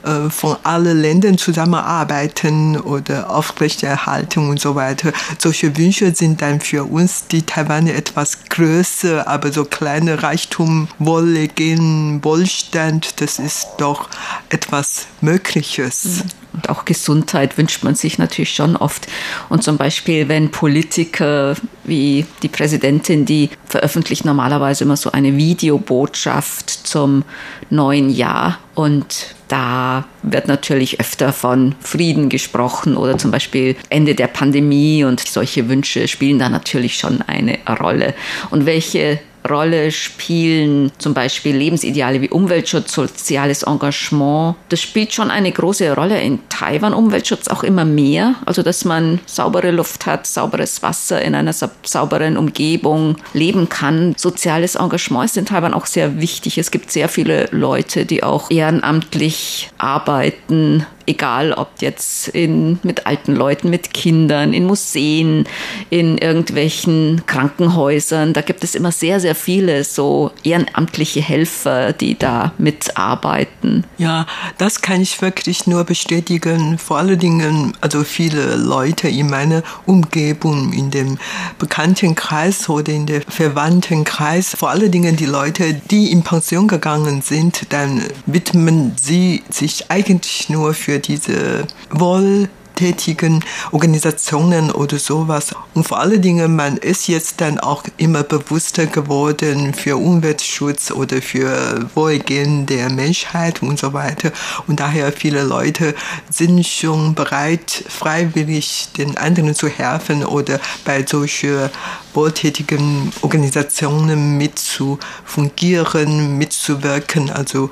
äh, 0.05 0.31
von 0.31 0.57
allen 0.63 1.01
Ländern 1.01 1.39
zusammenarbeiten 1.39 2.79
oder 2.79 3.31
auf 3.31 3.55
Aufrechterhaltung 3.55 4.49
und 4.49 4.61
so 4.61 4.75
weiter. 4.75 5.13
Solche 5.39 5.77
Wünsche 5.77 6.15
sind 6.15 6.43
dann 6.43 6.61
für 6.61 6.85
uns, 6.85 7.27
die 7.29 7.43
Taiwaner, 7.43 7.95
etwas 7.95 8.45
größer, 8.49 9.29
aber 9.29 9.53
so 9.53 9.65
kleine 9.65 10.23
Reichtum, 10.23 10.89
Wohlergehen, 10.99 12.25
Wohlstand, 12.25 13.21
das 13.21 13.39
ist 13.39 13.69
doch 13.79 14.09
etwas 14.49 15.07
Mögliches. 15.21 16.25
Und 16.53 16.69
auch 16.69 16.85
Gesundheit 16.85 17.59
wünscht 17.59 17.83
man 17.83 17.97
sich 17.97 18.19
natürlich 18.19 18.55
schon 18.55 18.77
oft. 18.77 19.09
Und 19.49 19.63
zum 19.63 19.77
Beispiel, 19.77 20.29
wenn 20.29 20.51
Politiker 20.51 21.55
wie 21.83 22.27
die 22.43 22.49
Präsidentin, 22.49 23.25
die 23.27 23.51
veröffentlicht 23.75 24.25
normalerweise 24.25 24.85
immer 24.85 24.97
so 24.97 25.11
eine 25.11 25.37
Videobotschaft 25.37 26.71
zum 26.71 27.25
neuen 27.71 28.09
Jahr 28.09 28.61
und 28.77 29.35
da 29.49 30.05
wird 30.23 30.47
natürlich 30.47 31.01
öfter 31.01 31.33
von 31.33 31.75
Frieden 31.81 32.29
gesprochen 32.29 32.97
oder 32.97 33.19
zum 33.19 33.33
Beispiel 33.33 33.75
Ende 33.89 34.15
der 34.15 34.29
Pandemie 34.29 35.03
und 35.03 35.19
solche 35.19 35.69
Wünsche 35.69 36.07
spielen 36.07 36.39
da 36.39 36.49
natürlich 36.49 36.97
schon 36.97 37.21
eine 37.23 37.59
Rolle. 37.81 38.15
Und 38.51 38.65
welche 38.65 39.19
Rolle 39.49 39.91
spielen 39.91 40.91
zum 40.99 41.13
Beispiel 41.13 41.55
Lebensideale 41.57 42.21
wie 42.21 42.31
Umweltschutz, 42.31 42.95
soziales 42.95 43.63
Engagement. 43.63 44.57
Das 44.71 44.81
spielt 44.81 45.13
schon 45.13 45.31
eine 45.31 45.53
große 45.53 45.95
Rolle 45.95 46.21
in 46.21 46.39
Taiwan. 46.49 46.95
Umweltschutz 46.95 47.49
auch 47.49 47.63
immer 47.63 47.85
mehr. 47.85 48.37
Also, 48.47 48.63
dass 48.63 48.85
man 48.85 49.21
saubere 49.27 49.71
Luft 49.71 50.07
hat, 50.07 50.27
sauberes 50.27 50.83
Wasser 50.83 51.21
in 51.21 51.35
einer 51.35 51.53
sauberen 51.53 52.37
Umgebung 52.37 53.17
leben 53.35 53.69
kann. 53.69 54.15
Soziales 54.17 54.77
Engagement 54.77 55.27
ist 55.27 55.37
in 55.37 55.47
Taiwan 55.47 55.75
auch 55.75 55.87
sehr 55.87 56.21
wichtig. 56.21 56.57
Es 56.57 56.71
gibt 56.71 56.91
sehr 56.91 57.09
viele 57.09 57.49
Leute, 57.51 58.07
die 58.07 58.23
auch 58.23 58.51
ehrenamtlich 58.51 59.71
arbeiten 59.79 60.87
egal 61.07 61.53
ob 61.53 61.69
jetzt 61.81 62.29
in, 62.29 62.79
mit 62.83 63.07
alten 63.07 63.35
Leuten, 63.35 63.71
mit 63.71 63.93
Kindern, 63.95 64.53
in 64.53 64.65
Museen, 64.65 65.47
in 65.91 66.19
irgendwelchen 66.19 67.23
Krankenhäusern. 67.27 68.33
Da 68.33 68.41
gibt 68.41 68.65
es 68.65 68.75
immer 68.75 68.93
sehr, 68.93 69.21
sehr 69.21 69.35
viele 69.35 69.85
so 69.85 70.31
ehrenamtliche 70.43 71.21
Helfer, 71.21 71.93
die 71.93 72.19
da 72.19 72.53
mitarbeiten. 72.59 73.85
Ja, 73.99 74.27
das 74.59 74.83
kann 74.83 75.01
ich 75.01 75.21
wirklich 75.21 75.67
nur 75.67 75.85
bestätigen. 75.85 76.79
Vor 76.79 76.99
allen 76.99 77.19
Dingen, 77.19 77.75
also 77.81 78.05
viele 78.05 78.57
Leute 78.57 79.09
in 79.09 79.29
meiner 79.29 79.63
Umgebung, 79.87 80.73
in 80.73 80.91
dem 80.91 81.19
Bekanntenkreis 81.59 82.69
oder 82.69 82.93
in 82.93 83.07
der 83.07 83.23
Verwandtenkreis, 83.23 84.55
vor 84.57 84.71
allen 84.71 84.91
Dingen 84.91 85.17
die 85.17 85.27
Leute, 85.27 85.75
die 85.91 86.11
in 86.11 86.23
Pension 86.23 86.69
gegangen 86.69 87.23
sind, 87.23 87.73
dann 87.73 88.03
widmen 88.27 88.93
sie 89.01 89.43
sich 89.51 89.91
eigentlich 89.91 90.49
nur 90.49 90.75
für 90.75 90.94
für 90.95 91.01
diese 91.01 91.67
wohltätigen 91.91 93.45
Organisationen 93.73 94.71
oder 94.71 94.99
sowas. 95.01 95.53
Und 95.75 95.89
vor 95.89 95.99
allen 95.99 96.23
Dingen, 96.23 96.55
man 96.55 96.77
ist 96.77 97.09
jetzt 97.09 97.41
dann 97.41 97.59
auch 97.59 97.83
immer 97.97 98.23
bewusster 98.23 98.87
geworden 98.87 99.75
für 99.75 99.97
Umweltschutz 99.97 100.93
oder 100.93 101.21
für 101.21 101.89
Wohlgehen 101.97 102.67
der 102.67 102.91
Menschheit 102.91 103.61
und 103.61 103.77
so 103.77 103.93
weiter. 103.93 104.31
Und 104.69 104.79
daher 104.79 105.11
viele 105.11 105.43
Leute 105.43 105.97
sind 106.31 106.65
schon 106.65 107.17
bereit, 107.17 107.85
freiwillig 107.89 108.91
den 108.97 109.17
anderen 109.17 109.57
zu 109.57 109.67
helfen 109.67 110.25
oder 110.25 110.61
bei 110.85 111.05
solchen 111.05 111.71
wohltätigen 112.15 113.13
Organisationen 113.23 114.39
mit 114.39 114.59
zu 114.59 114.99
fungieren, 115.25 116.39
mitzuwirken. 116.39 117.31
Also 117.31 117.71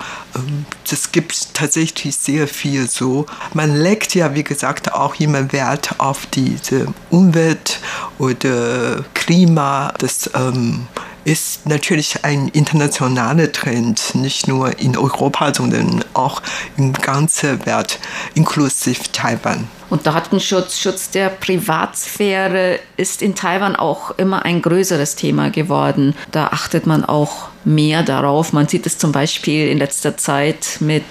das 0.88 1.06
ähm, 1.06 1.12
gibt 1.12 1.54
tatsächlich 1.54 2.16
sehr 2.16 2.48
viel 2.48 2.88
so. 2.88 3.26
Man 3.54 3.76
legt 3.76 4.14
ja, 4.14 4.34
wie 4.34 4.44
gesagt, 4.44 4.92
auch 4.92 5.14
immer 5.16 5.52
Wert 5.52 5.98
auf 5.98 6.26
diese 6.26 6.86
Umwelt 7.10 7.80
oder 8.18 9.04
Klima. 9.14 9.92
Das 9.98 10.30
ähm, 10.34 10.86
ist 11.24 11.66
natürlich 11.66 12.24
ein 12.24 12.48
internationaler 12.48 13.52
Trend, 13.52 14.14
nicht 14.14 14.48
nur 14.48 14.78
in 14.78 14.96
Europa, 14.96 15.54
sondern 15.54 16.04
auch 16.14 16.42
im 16.76 16.92
ganzen 16.92 17.64
Welt, 17.66 17.98
inklusive 18.34 19.10
Taiwan. 19.12 19.68
Und 19.90 20.06
Datenschutz, 20.06 20.78
Schutz 20.78 21.10
der 21.10 21.28
Privatsphäre 21.28 22.78
ist 22.96 23.20
in 23.20 23.34
Taiwan 23.34 23.76
auch 23.76 24.12
immer 24.12 24.44
ein 24.44 24.62
größeres 24.62 25.16
Thema 25.16 25.50
geworden. 25.50 26.14
Da 26.30 26.46
achtet 26.46 26.86
man 26.86 27.04
auch 27.04 27.48
mehr 27.64 28.02
darauf. 28.02 28.52
Man 28.52 28.68
sieht 28.68 28.86
es 28.86 28.96
zum 28.96 29.12
Beispiel 29.12 29.68
in 29.68 29.78
letzter 29.78 30.16
Zeit 30.16 30.78
mit 30.80 31.04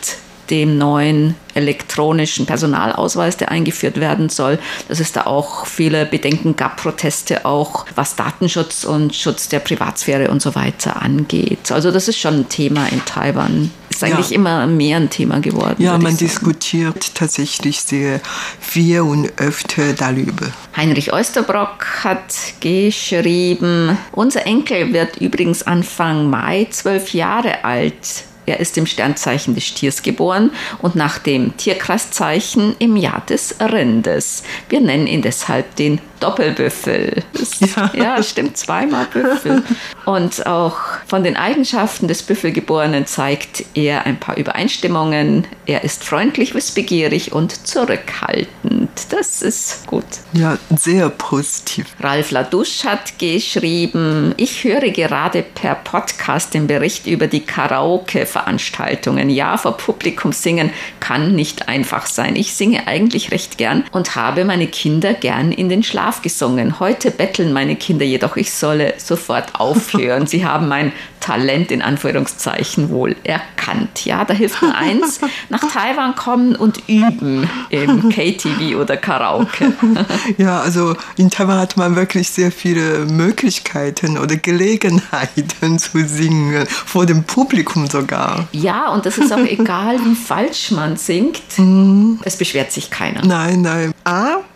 dem 0.52 0.78
neuen 0.78 1.36
elektronischen 1.54 2.46
Personalausweis, 2.46 3.38
der 3.38 3.52
eingeführt 3.52 4.00
werden 4.00 4.30
soll, 4.30 4.60
dass 4.88 5.00
es 5.00 5.12
da 5.12 5.26
auch 5.26 5.66
viele 5.66 6.06
Bedenken 6.06 6.56
gab, 6.56 6.78
Proteste 6.78 7.46
auch, 7.46 7.86
was 7.96 8.16
Datenschutz 8.16 8.84
und 8.84 9.16
Schutz 9.16 9.50
der 9.50 9.60
Privatsphäre 9.60 10.30
und 10.30 10.42
so 10.42 10.54
weiter 10.56 11.02
angeht. 11.02 11.72
Also 11.72 11.92
das 11.92 12.08
ist 12.08 12.20
schon 12.20 12.42
ein 12.42 12.50
Thema 12.50 12.88
in 12.88 13.04
Taiwan. 13.06 13.72
Ist 13.90 14.04
eigentlich 14.04 14.30
ja. 14.30 14.36
immer 14.36 14.68
mehr 14.68 14.98
ein 14.98 15.10
Thema 15.10 15.40
geworden. 15.40 15.76
Ja, 15.78 15.98
man 15.98 16.16
diskutiert 16.18 17.14
tatsächlich 17.14 17.82
sehr 17.82 18.22
viel 18.60 19.02
und 19.02 19.38
öfter 19.38 19.94
darüber. 19.94 20.48
Heinrich 20.76 21.14
Oesterbrock 21.14 21.86
hat 22.04 22.34
geschrieben, 22.62 23.98
unser 24.12 24.46
Enkel 24.48 24.94
wird 24.94 25.18
übrigens 25.18 25.64
Anfang 25.64 26.30
Mai 26.30 26.68
zwölf 26.72 27.14
Jahre 27.14 27.64
alt. 27.64 28.24
Er 28.46 28.60
ist 28.60 28.78
im 28.78 28.86
Sternzeichen 28.86 29.56
des 29.56 29.66
Stiers 29.66 30.02
geboren 30.02 30.52
und 30.82 30.96
nach 30.96 31.20
dem 31.20 31.56
Tierkreiszeichen 31.58 32.76
im 32.80 32.96
Jahr 32.96 33.24
des 33.28 33.56
Rindes. 33.60 34.44
Wir 34.70 34.82
nennen 34.82 35.08
ihn 35.08 35.22
deshalb 35.22 35.76
den 35.76 36.00
Doppelbüffel. 36.22 37.24
ja. 37.76 37.92
ja, 37.94 38.24
stimmt, 38.24 38.58
zweimal 38.58 39.06
Büffel. 39.06 39.64
Und 40.06 40.46
auch 40.46 40.78
von 41.08 41.24
den 41.24 41.36
Eigenschaften 41.36 42.08
des 42.08 42.24
Büffelgeborenen 42.24 43.06
zeigt 43.06 43.66
er 43.74 44.06
ein 44.06 44.20
paar 44.20 44.38
Übereinstimmungen. 44.38 45.46
Er 45.66 45.84
ist 45.84 46.04
freundlich, 46.04 46.54
wissbegierig 46.54 47.34
und 47.34 47.68
zurückhaltend. 47.68 48.90
Das 49.10 49.42
ist 49.42 49.86
gut. 49.88 50.06
Ja, 50.34 50.58
sehr 50.76 51.10
positiv. 51.10 51.86
Ralf 52.00 52.32
Ladusch 52.32 52.84
hat 52.86 53.18
geschrieben, 53.20 54.34
ich 54.38 54.64
höre 54.64 54.90
gerade 54.90 55.44
per 55.44 55.76
Podcast 55.76 56.54
den 56.54 56.68
Bericht 56.68 57.08
über 57.08 57.28
die 57.28 57.42
Karaoke-Veranstaltungen. 57.42 59.30
Ja, 59.30 59.58
vor 59.58 59.78
Publikum 59.78 60.32
singen 60.32 60.72
kann 61.00 61.36
nicht 61.36 61.68
einfach 61.68 62.06
sein. 62.06 62.36
Ich 62.36 62.54
singe 62.54 62.88
eigentlich 62.88 63.32
recht 63.32 63.58
gern 63.58 63.84
und 63.92 64.16
habe 64.16 64.46
meine 64.46 64.68
Kinder 64.68 65.14
gern 65.14 65.52
in 65.52 65.70
den 65.70 65.84
Schlaf 65.84 66.11
Schlaf 66.12 66.22
gesungen. 66.22 66.80
Heute 66.80 67.10
betteln 67.10 67.54
meine 67.54 67.76
Kinder 67.78 68.06
jedoch, 68.06 68.36
ich 68.36 68.54
solle 68.54 68.96
sofort 68.98 69.56
aufhören. 69.56 70.28
Sie 70.28 70.46
haben 70.46 70.68
mein 70.68 70.92
Talent 71.22 71.72
in 71.72 71.82
Anführungszeichen 71.82 72.90
wohl 72.90 73.16
erkannt. 73.24 74.04
Ja, 74.06 74.26
da 74.26 74.34
hilft 74.34 74.62
nur 74.62 74.76
eins, 74.76 75.22
nach 75.50 75.62
Taiwan 75.62 76.16
kommen 76.16 76.56
und 76.56 76.82
üben 76.88 77.50
im 77.70 78.10
KTV 78.10 78.76
oder 78.80 78.98
Karaoke. 78.98 79.74
Ja, 80.38 80.62
also 80.62 80.96
in 81.18 81.30
Taiwan 81.30 81.60
hat 81.60 81.78
man 81.78 81.96
wirklich 81.96 82.30
sehr 82.30 82.52
viele 82.52 83.06
Möglichkeiten 83.06 84.18
oder 84.18 84.36
Gelegenheiten 84.36 85.80
zu 85.80 86.06
singen, 86.08 86.66
vor 86.68 87.06
dem 87.06 87.24
Publikum 87.24 87.88
sogar. 87.88 88.48
Ja, 88.52 88.90
und 88.90 89.06
das 89.06 89.18
ist 89.18 89.32
auch 89.32 89.38
egal, 89.46 90.00
wie 90.04 90.16
falsch 90.16 90.72
man 90.72 90.98
singt. 90.98 91.42
Mhm. 91.58 92.20
Es 92.24 92.38
beschwert 92.38 92.72
sich 92.72 92.90
keiner. 92.90 93.24
Nein, 93.26 93.62
nein. 93.62 93.91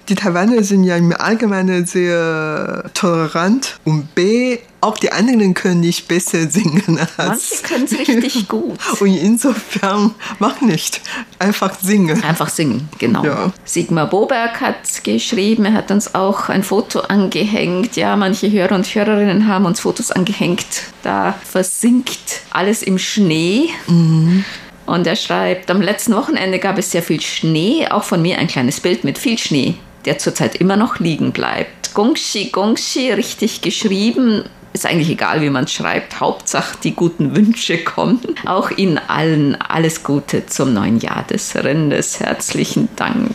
Die 0.07 0.13
Taiwaner 0.15 0.63
sind 0.63 0.83
ja 0.83 0.97
im 0.97 1.13
Allgemeinen 1.17 1.87
sehr 1.87 2.83
tolerant 2.93 3.79
und 3.85 4.13
B, 4.13 4.59
auch 4.85 4.97
die 4.97 5.11
anderen 5.11 5.55
können 5.55 5.79
nicht 5.79 6.07
besser 6.07 6.47
singen 6.47 6.99
als. 7.17 7.63
Manche 7.63 7.63
können 7.63 7.85
es 7.85 7.97
richtig 7.97 8.47
gut. 8.47 8.77
Und 8.99 9.15
insofern 9.15 10.13
mach 10.37 10.61
nicht. 10.61 11.01
Einfach 11.39 11.73
singen. 11.81 12.23
Einfach 12.23 12.49
singen, 12.49 12.87
genau. 12.99 13.25
Ja. 13.25 13.51
Sigmar 13.63 14.07
Boberg 14.07 14.61
hat 14.61 15.03
geschrieben, 15.03 15.65
er 15.65 15.73
hat 15.73 15.89
uns 15.89 16.13
auch 16.13 16.49
ein 16.49 16.61
Foto 16.61 16.99
angehängt. 16.99 17.95
Ja, 17.95 18.15
manche 18.15 18.51
Hörer 18.51 18.75
und 18.75 18.85
Hörerinnen 18.85 19.47
haben 19.47 19.65
uns 19.65 19.79
Fotos 19.79 20.11
angehängt. 20.11 20.83
Da 21.01 21.33
versinkt 21.43 22.41
alles 22.51 22.83
im 22.83 22.99
Schnee. 22.99 23.69
Mhm. 23.87 24.45
Und 24.85 25.07
er 25.07 25.15
schreibt, 25.15 25.71
am 25.71 25.81
letzten 25.81 26.13
Wochenende 26.13 26.59
gab 26.59 26.77
es 26.77 26.91
sehr 26.91 27.01
viel 27.01 27.19
Schnee, 27.21 27.87
auch 27.89 28.03
von 28.03 28.21
mir 28.21 28.37
ein 28.37 28.47
kleines 28.47 28.79
Bild 28.79 29.03
mit 29.03 29.17
viel 29.17 29.39
Schnee 29.39 29.73
der 30.05 30.17
zurzeit 30.17 30.55
immer 30.55 30.77
noch 30.77 30.99
liegen 30.99 31.31
bleibt. 31.31 31.93
Gongshi, 31.93 32.49
Gongshi, 32.51 33.11
richtig 33.11 33.61
geschrieben, 33.61 34.43
ist 34.75 34.85
eigentlich 34.85 35.09
egal, 35.09 35.41
wie 35.41 35.49
man 35.49 35.69
schreibt. 35.69 36.19
Hauptsache, 36.19 36.77
die 36.83 36.93
guten 36.93 37.33
Wünsche 37.33 37.77
kommen. 37.77 38.19
Auch 38.45 38.71
Ihnen 38.71 38.97
allen 38.97 39.55
alles 39.55 40.03
Gute 40.03 40.45
zum 40.47 40.73
neuen 40.73 40.99
Jahr 40.99 41.23
des 41.23 41.55
Rindes. 41.55 42.19
Herzlichen 42.19 42.89
Dank. 42.97 43.31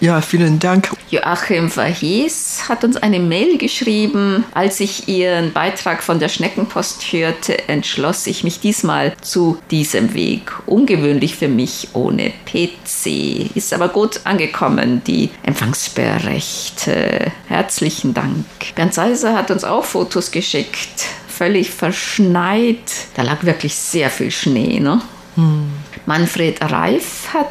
Ja, 0.00 0.22
vielen 0.22 0.58
Dank. 0.58 0.90
Joachim 1.10 1.70
Verhees 1.70 2.62
hat 2.68 2.82
uns 2.82 2.96
eine 2.96 3.18
Mail 3.18 3.58
geschrieben. 3.58 4.44
Als 4.54 4.80
ich 4.80 5.06
Ihren 5.08 5.52
Beitrag 5.52 6.02
von 6.02 6.18
der 6.18 6.30
Schneckenpost 6.30 7.02
hörte, 7.12 7.68
entschloss 7.68 8.26
ich 8.26 8.42
mich 8.42 8.60
diesmal 8.60 9.12
zu 9.20 9.58
diesem 9.70 10.14
Weg. 10.14 10.50
Ungewöhnlich 10.64 11.34
für 11.34 11.48
mich 11.48 11.88
ohne 11.92 12.32
PC. 12.46 13.54
Ist 13.54 13.74
aber 13.74 13.88
gut 13.88 14.20
angekommen, 14.24 15.02
die 15.06 15.28
Empfangsberechte. 15.42 17.32
Herzlichen 17.48 18.14
Dank. 18.14 18.46
Bernd 18.74 18.94
Seiser 18.94 19.34
hat 19.34 19.50
uns 19.50 19.64
auch 19.64 19.84
Fotos 19.84 20.30
geschickt 20.30 20.69
bedeckt, 20.70 21.06
völlig 21.28 21.70
verschneit. 21.70 23.08
Da 23.14 23.22
lag 23.22 23.44
wirklich 23.44 23.74
sehr 23.74 24.10
viel 24.10 24.30
Schnee. 24.30 24.80
Ne? 24.80 25.00
Hm. 25.36 25.70
Manfred 26.06 26.60
Reif 26.62 27.28
hat 27.32 27.48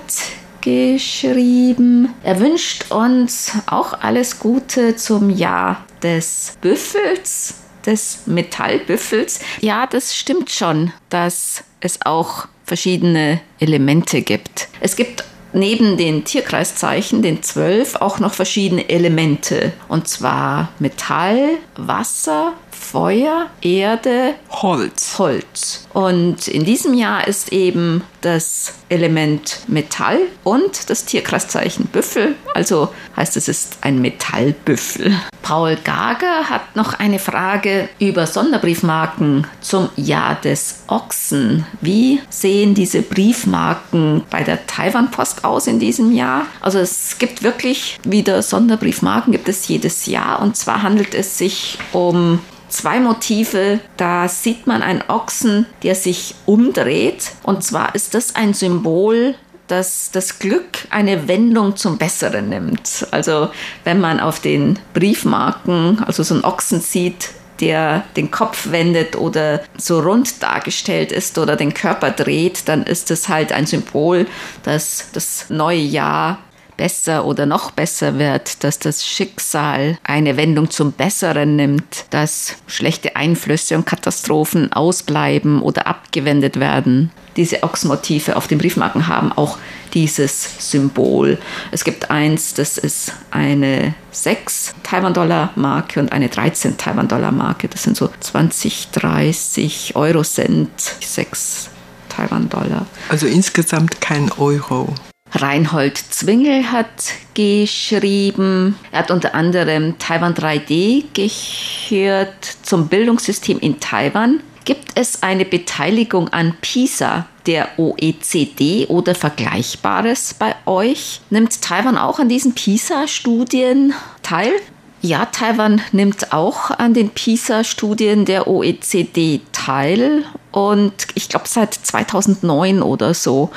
geschrieben, 0.62 2.14
er 2.24 2.40
wünscht 2.40 2.92
uns 2.92 3.54
auch 3.68 3.94
alles 4.02 4.40
Gute 4.40 4.96
zum 4.96 5.30
Jahr 5.30 5.86
des 6.04 6.58
Büffels, 6.60 7.56
des 7.86 8.22
Metallbüffels. 8.26 9.40
Ja, 9.62 9.88
das 9.88 10.16
stimmt 10.16 10.52
schon, 10.52 10.92
dass 11.10 11.64
es 11.80 12.00
auch 12.06 12.48
verschiedene 12.66 13.40
Elemente 13.60 14.22
gibt. 14.22 14.68
Es 14.82 14.96
gibt 14.98 15.24
neben 15.54 15.98
den 15.98 16.26
Tierkreiszeichen, 16.26 17.22
den 17.22 17.42
zwölf, 17.42 17.96
auch 17.96 18.20
noch 18.20 18.34
verschiedene 18.34 18.90
Elemente. 18.90 19.72
Und 19.88 20.08
zwar 20.08 20.70
Metall, 20.80 21.58
Wasser, 21.78 22.54
Feuer, 22.92 23.52
Erde, 23.62 24.34
Holz. 24.50 25.20
Holz. 25.20 25.88
Und 25.94 26.48
in 26.48 26.66
diesem 26.66 26.96
Jahr 26.96 27.28
ist 27.28 27.54
eben 27.54 28.04
das 28.22 28.74
Element 28.90 29.60
Metall 29.68 30.22
und 30.44 30.90
das 30.90 31.06
Tierkreiszeichen 31.06 31.86
Büffel. 31.86 32.34
Also 32.56 32.90
heißt 33.16 33.38
es 33.38 33.48
ist 33.48 33.78
ein 33.82 34.02
Metallbüffel. 34.02 35.14
Paul 35.44 35.78
Gager 35.84 36.50
hat 36.50 36.76
noch 36.76 36.96
eine 36.96 37.20
Frage 37.20 37.90
über 38.00 38.26
Sonderbriefmarken 38.26 39.46
zum 39.62 39.90
Jahr 39.96 40.34
des 40.42 40.84
Ochsen. 40.88 41.68
Wie 41.82 42.20
sehen 42.30 42.74
diese 42.74 43.04
Briefmarken 43.04 44.24
bei 44.32 44.42
der 44.42 44.66
Taiwan-Post 44.66 45.46
aus 45.46 45.68
in 45.68 45.80
diesem 45.80 46.12
Jahr? 46.12 46.48
Also 46.60 46.80
es 46.80 47.20
gibt 47.20 47.44
wirklich 47.44 48.00
wieder 48.04 48.42
Sonderbriefmarken, 48.42 49.32
gibt 49.32 49.48
es 49.48 49.68
jedes 49.68 50.08
Jahr. 50.08 50.42
Und 50.42 50.58
zwar 50.58 50.82
handelt 50.82 51.14
es 51.14 51.38
sich 51.38 51.78
um 51.94 52.40
zwei 52.70 53.00
Motive. 53.00 53.80
Da 53.98 54.28
sieht 54.28 54.68
man 54.68 54.82
einen 54.82 55.04
Ochsen, 55.08 55.66
der 55.84 55.96
sich 55.96 56.36
umdreht. 56.46 57.32
Und 57.44 57.64
zwar 57.64 57.96
ist 57.96 58.14
das 58.14 58.36
ein 58.36 58.54
Symbol 58.54 59.36
dass 59.70 60.10
das 60.12 60.40
Glück 60.40 60.88
eine 60.90 61.28
Wendung 61.28 61.76
zum 61.76 62.00
Besseren 62.00 62.50
nimmt. 62.50 63.08
Also 63.12 63.50
wenn 63.84 64.02
man 64.02 64.20
auf 64.20 64.40
den 64.40 64.80
Briefmarken, 64.94 66.04
also 66.04 66.24
so 66.24 66.34
einen 66.34 66.44
Ochsen 66.44 66.82
sieht, 66.82 67.30
der 67.60 68.04
den 68.16 68.32
Kopf 68.32 68.72
wendet 68.72 69.16
oder 69.16 69.62
so 69.78 70.00
rund 70.00 70.42
dargestellt 70.42 71.12
ist 71.12 71.38
oder 71.38 71.56
den 71.56 71.74
Körper 71.74 72.12
dreht, 72.12 72.68
dann 72.68 72.84
ist 72.84 73.12
es 73.12 73.30
halt 73.30 73.52
ein 73.52 73.66
Symbol, 73.66 74.28
dass 74.64 75.10
das 75.14 75.46
neue 75.50 75.78
Jahr 75.78 76.40
besser 76.80 77.26
oder 77.26 77.46
noch 77.46 77.72
besser 77.72 78.18
wird, 78.20 78.64
dass 78.64 78.80
das 78.80 79.06
Schicksal 79.06 79.98
eine 80.02 80.38
Wendung 80.38 80.70
zum 80.70 80.94
Besseren 80.94 81.58
nimmt, 81.58 82.06
dass 82.10 82.56
schlechte 82.68 83.18
Einflüsse 83.18 83.76
und 83.76 83.86
Katastrophen 83.86 84.72
ausbleiben 84.72 85.62
oder 85.62 85.88
abgewendet 85.88 86.58
werden. 86.58 87.12
Diese 87.36 87.64
Ochsmotive 87.64 88.38
auf 88.38 88.48
den 88.48 88.60
Briefmarken 88.60 89.08
haben 89.08 89.34
auch 89.34 89.58
dieses 89.94 90.72
Symbol. 90.72 91.38
Es 91.72 91.84
gibt 91.84 92.10
eins, 92.12 92.54
das 92.54 92.78
ist 92.78 93.12
eine 93.30 93.94
6 94.12 94.76
Taiwan-Dollar-Marke 94.84 96.00
und 96.00 96.14
eine 96.14 96.30
13 96.30 96.78
Taiwan-Dollar-Marke. 96.78 97.68
Das 97.68 97.84
sind 97.84 97.98
so 97.98 98.10
20, 98.22 98.92
30 98.92 99.98
Euro-Cent, 99.98 100.70
6 101.02 101.70
Taiwan-Dollar. 102.08 102.86
Also 103.10 103.28
insgesamt 103.28 104.00
kein 104.00 104.32
Euro. 104.32 104.96
Reinhold 105.32 105.98
Zwingel 105.98 106.72
hat 106.72 107.14
geschrieben. 107.34 108.76
Er 108.92 109.00
hat 109.00 109.12
unter 109.12 109.36
anderem 109.36 109.98
Taiwan 110.00 110.34
3D 110.34 111.06
gehört 111.14 112.44
zum 112.64 112.88
Bildungssystem 112.88 113.60
in 113.60 113.80
Taiwan. 113.80 114.42
Gibt 114.66 114.92
es 114.96 115.24
eine 115.24 115.46
Beteiligung 115.46 116.30
an 116.30 116.56
PISA 116.62 117.28
der 117.46 117.70
OECD 117.78 118.86
oder 118.88 119.16
Vergleichbares 119.16 120.34
bei 120.34 120.56
euch? 120.66 121.22
Nimmt 121.30 121.62
Taiwan 121.62 121.98
auch 121.98 122.20
an 122.20 122.30
diesen 122.30 122.54
PISA-Studien 122.54 123.94
teil? 124.22 124.52
Ja, 125.02 125.26
Taiwan 125.26 125.82
nimmt 125.94 126.34
auch 126.34 126.72
an 126.72 126.94
den 126.94 127.10
PISA-Studien 127.10 128.26
der 128.26 128.48
OECD 128.48 129.40
teil 129.54 130.26
und 130.52 130.94
ich 131.16 131.30
glaube 131.30 131.48
seit 131.48 131.74
2009 131.74 132.82
oder 132.82 133.14
so. 133.14 133.50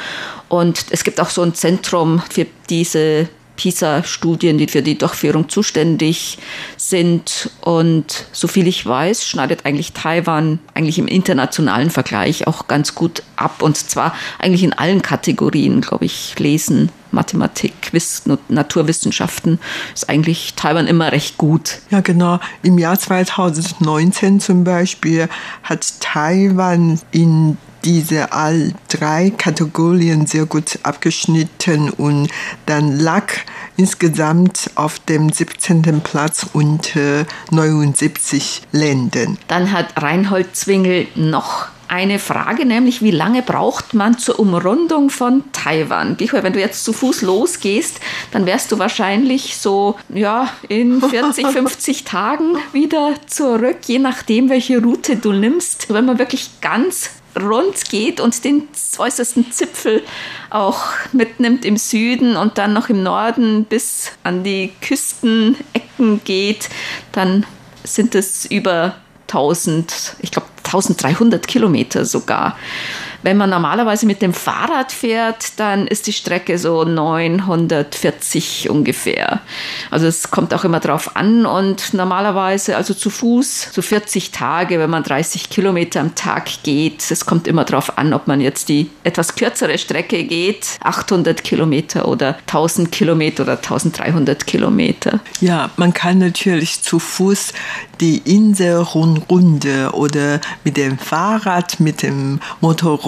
Und 0.49 0.87
es 0.91 1.03
gibt 1.03 1.21
auch 1.21 1.31
so 1.31 1.43
ein 1.43 1.55
Zentrum 1.55 2.23
für 2.31 2.47
diese 2.71 3.29
PISA-Studien, 3.57 4.59
die 4.59 4.69
für 4.69 4.83
die 4.83 4.99
Durchführung 4.99 5.49
zuständig 5.49 6.39
sind. 6.77 7.51
Und 7.61 8.27
soviel 8.33 8.67
ich 8.67 8.85
weiß, 8.85 9.27
schneidet 9.27 9.67
eigentlich 9.67 9.93
Taiwan 9.93 10.59
eigentlich 10.75 10.99
im 10.99 11.09
internationalen 11.09 11.91
Vergleich 11.91 12.47
auch 12.47 12.69
ganz 12.69 12.95
gut 12.95 13.23
ab. 13.37 13.63
Und 13.63 13.77
zwar 13.77 14.15
eigentlich 14.39 14.65
in 14.65 14.73
allen 14.73 15.03
Kategorien, 15.03 15.81
glaube 15.81 16.05
ich, 16.07 16.39
Lesen, 16.39 16.91
Mathematik, 17.11 17.73
und 18.27 18.51
Naturwissenschaften 18.51 19.59
ist 19.95 20.09
eigentlich 20.09 20.55
Taiwan 20.55 20.87
immer 20.87 21.13
recht 21.13 21.37
gut. 21.39 21.81
Ja, 21.91 22.01
genau. 22.01 22.41
Im 22.63 22.79
Jahr 22.79 22.99
2019 22.99 24.41
zum 24.41 24.65
Beispiel 24.65 25.29
hat 25.63 26.01
Taiwan 26.01 27.01
in 27.11 27.59
diese 27.85 28.33
all 28.33 28.73
drei 28.89 29.31
Kategorien 29.31 30.27
sehr 30.27 30.47
gut 30.47 30.79
abgeschnitten 30.83 31.91
und 31.91 32.29
dann 32.67 32.99
lag 32.99 33.33
insgesamt 33.77 34.71
auf 34.75 34.99
dem 35.01 35.31
17. 35.31 36.01
Platz 36.03 36.47
unter 36.53 37.27
79 37.51 38.63
Ländern. 38.73 39.39
Dann 39.49 39.73
hat 39.73 40.03
Reinhold 40.03 40.55
Zwingel 40.55 41.07
noch 41.15 41.69
eine 41.93 42.19
Frage, 42.19 42.65
nämlich 42.65 43.03
wie 43.03 43.11
lange 43.11 43.43
braucht 43.43 43.93
man 43.93 44.17
zur 44.17 44.39
Umrundung 44.39 45.11
von 45.11 45.45
Taiwan? 45.53 46.17
Bicho, 46.17 46.43
wenn 46.43 46.55
du 46.55 46.59
jetzt 46.59 46.85
zu 46.85 46.95
Fuß 46.95 47.21
losgehst, 47.21 48.01
dann 48.31 48.47
wärst 48.47 48.73
du 48.73 48.79
wahrscheinlich 48.79 49.59
so 49.59 49.97
ja, 50.09 50.49
in 50.69 51.03
40, 51.03 51.49
50 51.49 52.05
Tagen 52.05 52.57
wieder 52.73 53.15
zurück, 53.27 53.77
je 53.85 53.99
nachdem, 53.99 54.49
welche 54.49 54.83
Route 54.83 55.17
du 55.17 55.33
nimmst. 55.33 55.93
Wenn 55.93 56.07
man 56.07 56.19
wirklich 56.19 56.49
ganz 56.63 57.11
rund 57.41 57.89
geht 57.89 58.21
und 58.21 58.45
den 58.45 58.69
äußersten 58.99 59.51
Zipfel 59.53 60.03
auch 60.51 60.83
mitnimmt 61.13 61.65
im 61.65 61.77
Süden 61.77 62.37
und 62.37 62.59
dann 62.59 62.73
noch 62.73 62.89
im 62.89 63.03
Norden 63.03 63.65
bis 63.65 64.13
an 64.23 64.45
die 64.45 64.73
Küstenecken 64.81 66.21
geht, 66.25 66.69
dann 67.13 67.47
sind 67.85 68.15
es 68.15 68.45
über 68.47 68.97
1000, 69.29 70.17
ich 70.21 70.31
glaube 70.31 70.49
1300 70.65 71.47
Kilometer 71.47 72.05
sogar. 72.05 72.57
Wenn 73.23 73.37
man 73.37 73.51
normalerweise 73.51 74.07
mit 74.07 74.23
dem 74.23 74.35
Fahrrad 74.35 74.93
fährt, 74.93 75.59
dann 75.59 75.87
ist 75.87 76.07
die 76.07 76.13
Strecke 76.13 76.59
so 76.59 76.85
940 76.85 78.69
ungefähr. 78.69 79.41
Also 79.91 80.07
es 80.07 80.31
kommt 80.31 80.53
auch 80.55 80.65
immer 80.65 80.81
drauf 80.81 81.17
an 81.17 81.47
und 81.47 81.95
normalerweise, 81.95 82.77
also 82.77 82.95
zu 82.95 83.11
Fuß, 83.11 83.69
so 83.73 83.83
40 83.83 84.33
Tage, 84.33 84.79
wenn 84.79 84.91
man 84.91 85.03
30 85.03 85.51
Kilometer 85.51 86.01
am 86.01 86.15
Tag 86.15 86.63
geht. 86.63 87.11
Es 87.11 87.27
kommt 87.27 87.47
immer 87.47 87.65
drauf 87.65 87.99
an, 87.99 88.13
ob 88.13 88.27
man 88.27 88.41
jetzt 88.41 88.69
die 88.69 88.91
etwas 89.05 89.37
kürzere 89.37 89.79
Strecke 89.79 90.25
geht, 90.25 90.79
800 90.83 91.45
Kilometer 91.45 92.09
oder 92.09 92.37
1000 92.47 92.91
Kilometer 92.91 93.45
oder 93.45 93.57
1300 93.57 94.47
Kilometer. 94.47 95.21
Ja, 95.41 95.71
man 95.77 95.93
kann 95.93 96.19
natürlich 96.19 96.83
zu 96.83 96.99
Fuß 96.99 97.53
die 98.01 98.19
Inselrundrunde 98.25 99.91
oder 99.93 100.41
mit 100.65 100.77
dem 100.77 100.99
Fahrrad, 100.99 101.79
mit 101.79 102.03
dem 102.03 102.41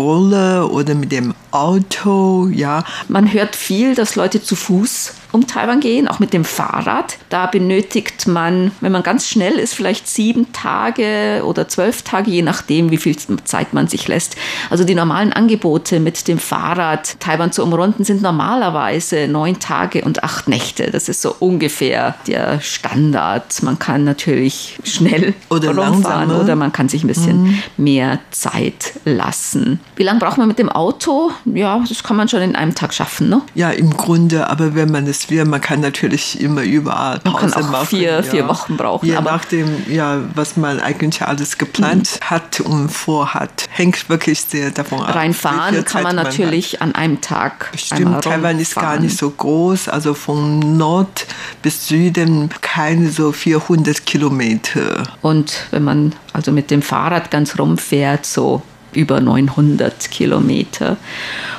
Motorroller 0.05 0.71
oder 0.71 0.95
mit 0.95 1.13
dem 1.13 1.35
Auto, 1.51 2.49
ja. 2.49 2.85
Man 3.09 3.33
hört 3.33 3.57
viel, 3.57 3.95
dass 3.95 4.17
Leute 4.17 4.43
zu 4.43 4.55
Fuß 4.55 5.15
um 5.35 5.47
Taiwan 5.47 5.81
gehen, 5.81 6.07
auch 6.07 6.21
mit 6.21 6.33
dem 6.33 6.45
Fahrrad. 6.45 7.19
Da 7.29 7.47
benötigt 7.47 8.29
man, 8.29 8.71
wenn 8.81 8.93
man 8.93 9.03
ganz 9.03 9.29
schnell 9.29 9.55
ist, 9.55 9.75
vielleicht 9.75 10.07
sieben 10.07 10.53
Tage 10.53 11.43
oder 11.45 11.69
zwölf 11.69 12.03
Tage, 12.03 12.31
je 12.31 12.43
nachdem, 12.43 12.91
wie 12.91 12.97
viel 12.97 13.17
Zeit 13.45 13.75
man 13.75 13.89
sich 13.89 14.07
lässt. 14.07 14.37
Also 14.71 14.85
die 14.85 14.95
normalen 14.95 15.33
Angebote 15.33 15.99
mit 15.99 16.29
dem 16.29 16.39
Fahrrad 16.39 17.19
Taiwan 17.19 17.51
zu 17.51 17.65
umrunden 17.65 18.05
sind 18.05 18.23
normalerweise 18.23 19.27
neun 19.27 19.59
Tage 19.59 20.03
und 20.03 20.23
acht 20.23 20.49
Nächte. 20.49 20.91
Das 20.91 21.09
ist 21.09 21.21
so 21.21 21.35
ungefähr 21.41 22.15
der 22.29 22.61
Standard. 22.61 23.63
Man 23.63 23.79
kann 23.79 24.05
natürlich 24.05 24.79
schnell 24.85 25.35
oder 25.51 25.77
rumfahren 25.77 26.31
oder 26.31 26.55
man 26.55 26.73
kann 26.73 26.89
sich 26.89 27.03
ein 27.03 27.09
bisschen 27.09 27.43
mhm. 27.43 27.63
mehr 27.77 28.21
Zeit 28.31 28.93
lassen. 29.05 29.81
Wie 29.97 30.05
lange 30.05 30.21
braucht 30.21 30.39
man 30.39 30.47
mit 30.47 30.61
dem 30.61 30.69
Auto? 30.69 31.33
Ja, 31.45 31.83
das 31.89 32.05
kann 32.05 32.17
man 32.17 32.29
schon 32.29 32.43
in 32.43 32.55
einem 32.55 32.77
Tag 32.77 32.95
schaffen, 32.95 33.29
ne? 33.29 33.43
Ja, 33.55 33.71
im 33.71 33.97
Grunde, 33.97 34.49
aber 34.49 34.77
wenn 34.77 34.93
man 34.93 35.09
es 35.09 35.24
wir, 35.31 35.45
man 35.45 35.61
kann 35.61 35.81
natürlich 35.81 36.41
immer 36.41 36.63
überall 36.63 37.21
Pause 37.21 37.33
man 37.33 37.51
kann 37.51 37.65
auch 37.65 37.71
machen. 37.71 37.87
Vier, 37.87 38.11
ja. 38.11 38.23
vier 38.23 38.49
Wochen 38.49 38.77
brauchen. 38.77 39.07
Je 39.07 39.21
nachdem, 39.21 39.69
ja, 39.89 40.19
was 40.35 40.57
man 40.57 40.81
eigentlich 40.81 41.23
alles 41.23 41.59
geplant 41.59 42.19
mhm. 42.21 42.31
hat 42.31 42.61
und 42.61 42.89
vorhat. 42.89 43.67
Hängt 43.71 44.09
wirklich 44.09 44.41
sehr 44.41 44.71
davon 44.71 45.01
ab. 45.01 45.15
Reinfahren 45.15 45.85
kann 45.85 46.03
man 46.03 46.17
natürlich 46.17 46.81
man 46.81 46.91
an 46.91 46.95
einem 46.95 47.21
Tag. 47.21 47.71
Stimmt, 47.77 48.25
Taiwan 48.25 48.59
ist 48.59 48.75
gar 48.75 48.99
nicht 48.99 49.17
so 49.17 49.31
groß, 49.31 49.89
also 49.89 50.15
von 50.15 50.77
Nord 50.77 51.27
bis 51.63 51.89
Süden 51.89 52.51
keine 52.61 53.11
so 53.11 53.33
400 53.33 54.07
Kilometer. 54.07 55.03
Und 55.23 55.67
wenn 55.71 55.85
man 55.85 56.13
also 56.33 56.53
mit 56.53 56.71
dem 56.71 56.83
Fahrrad 56.83 57.31
ganz 57.31 57.59
rumfährt, 57.59 58.27
so 58.27 58.63
über 58.93 59.21
900 59.21 60.11
Kilometer. 60.11 60.97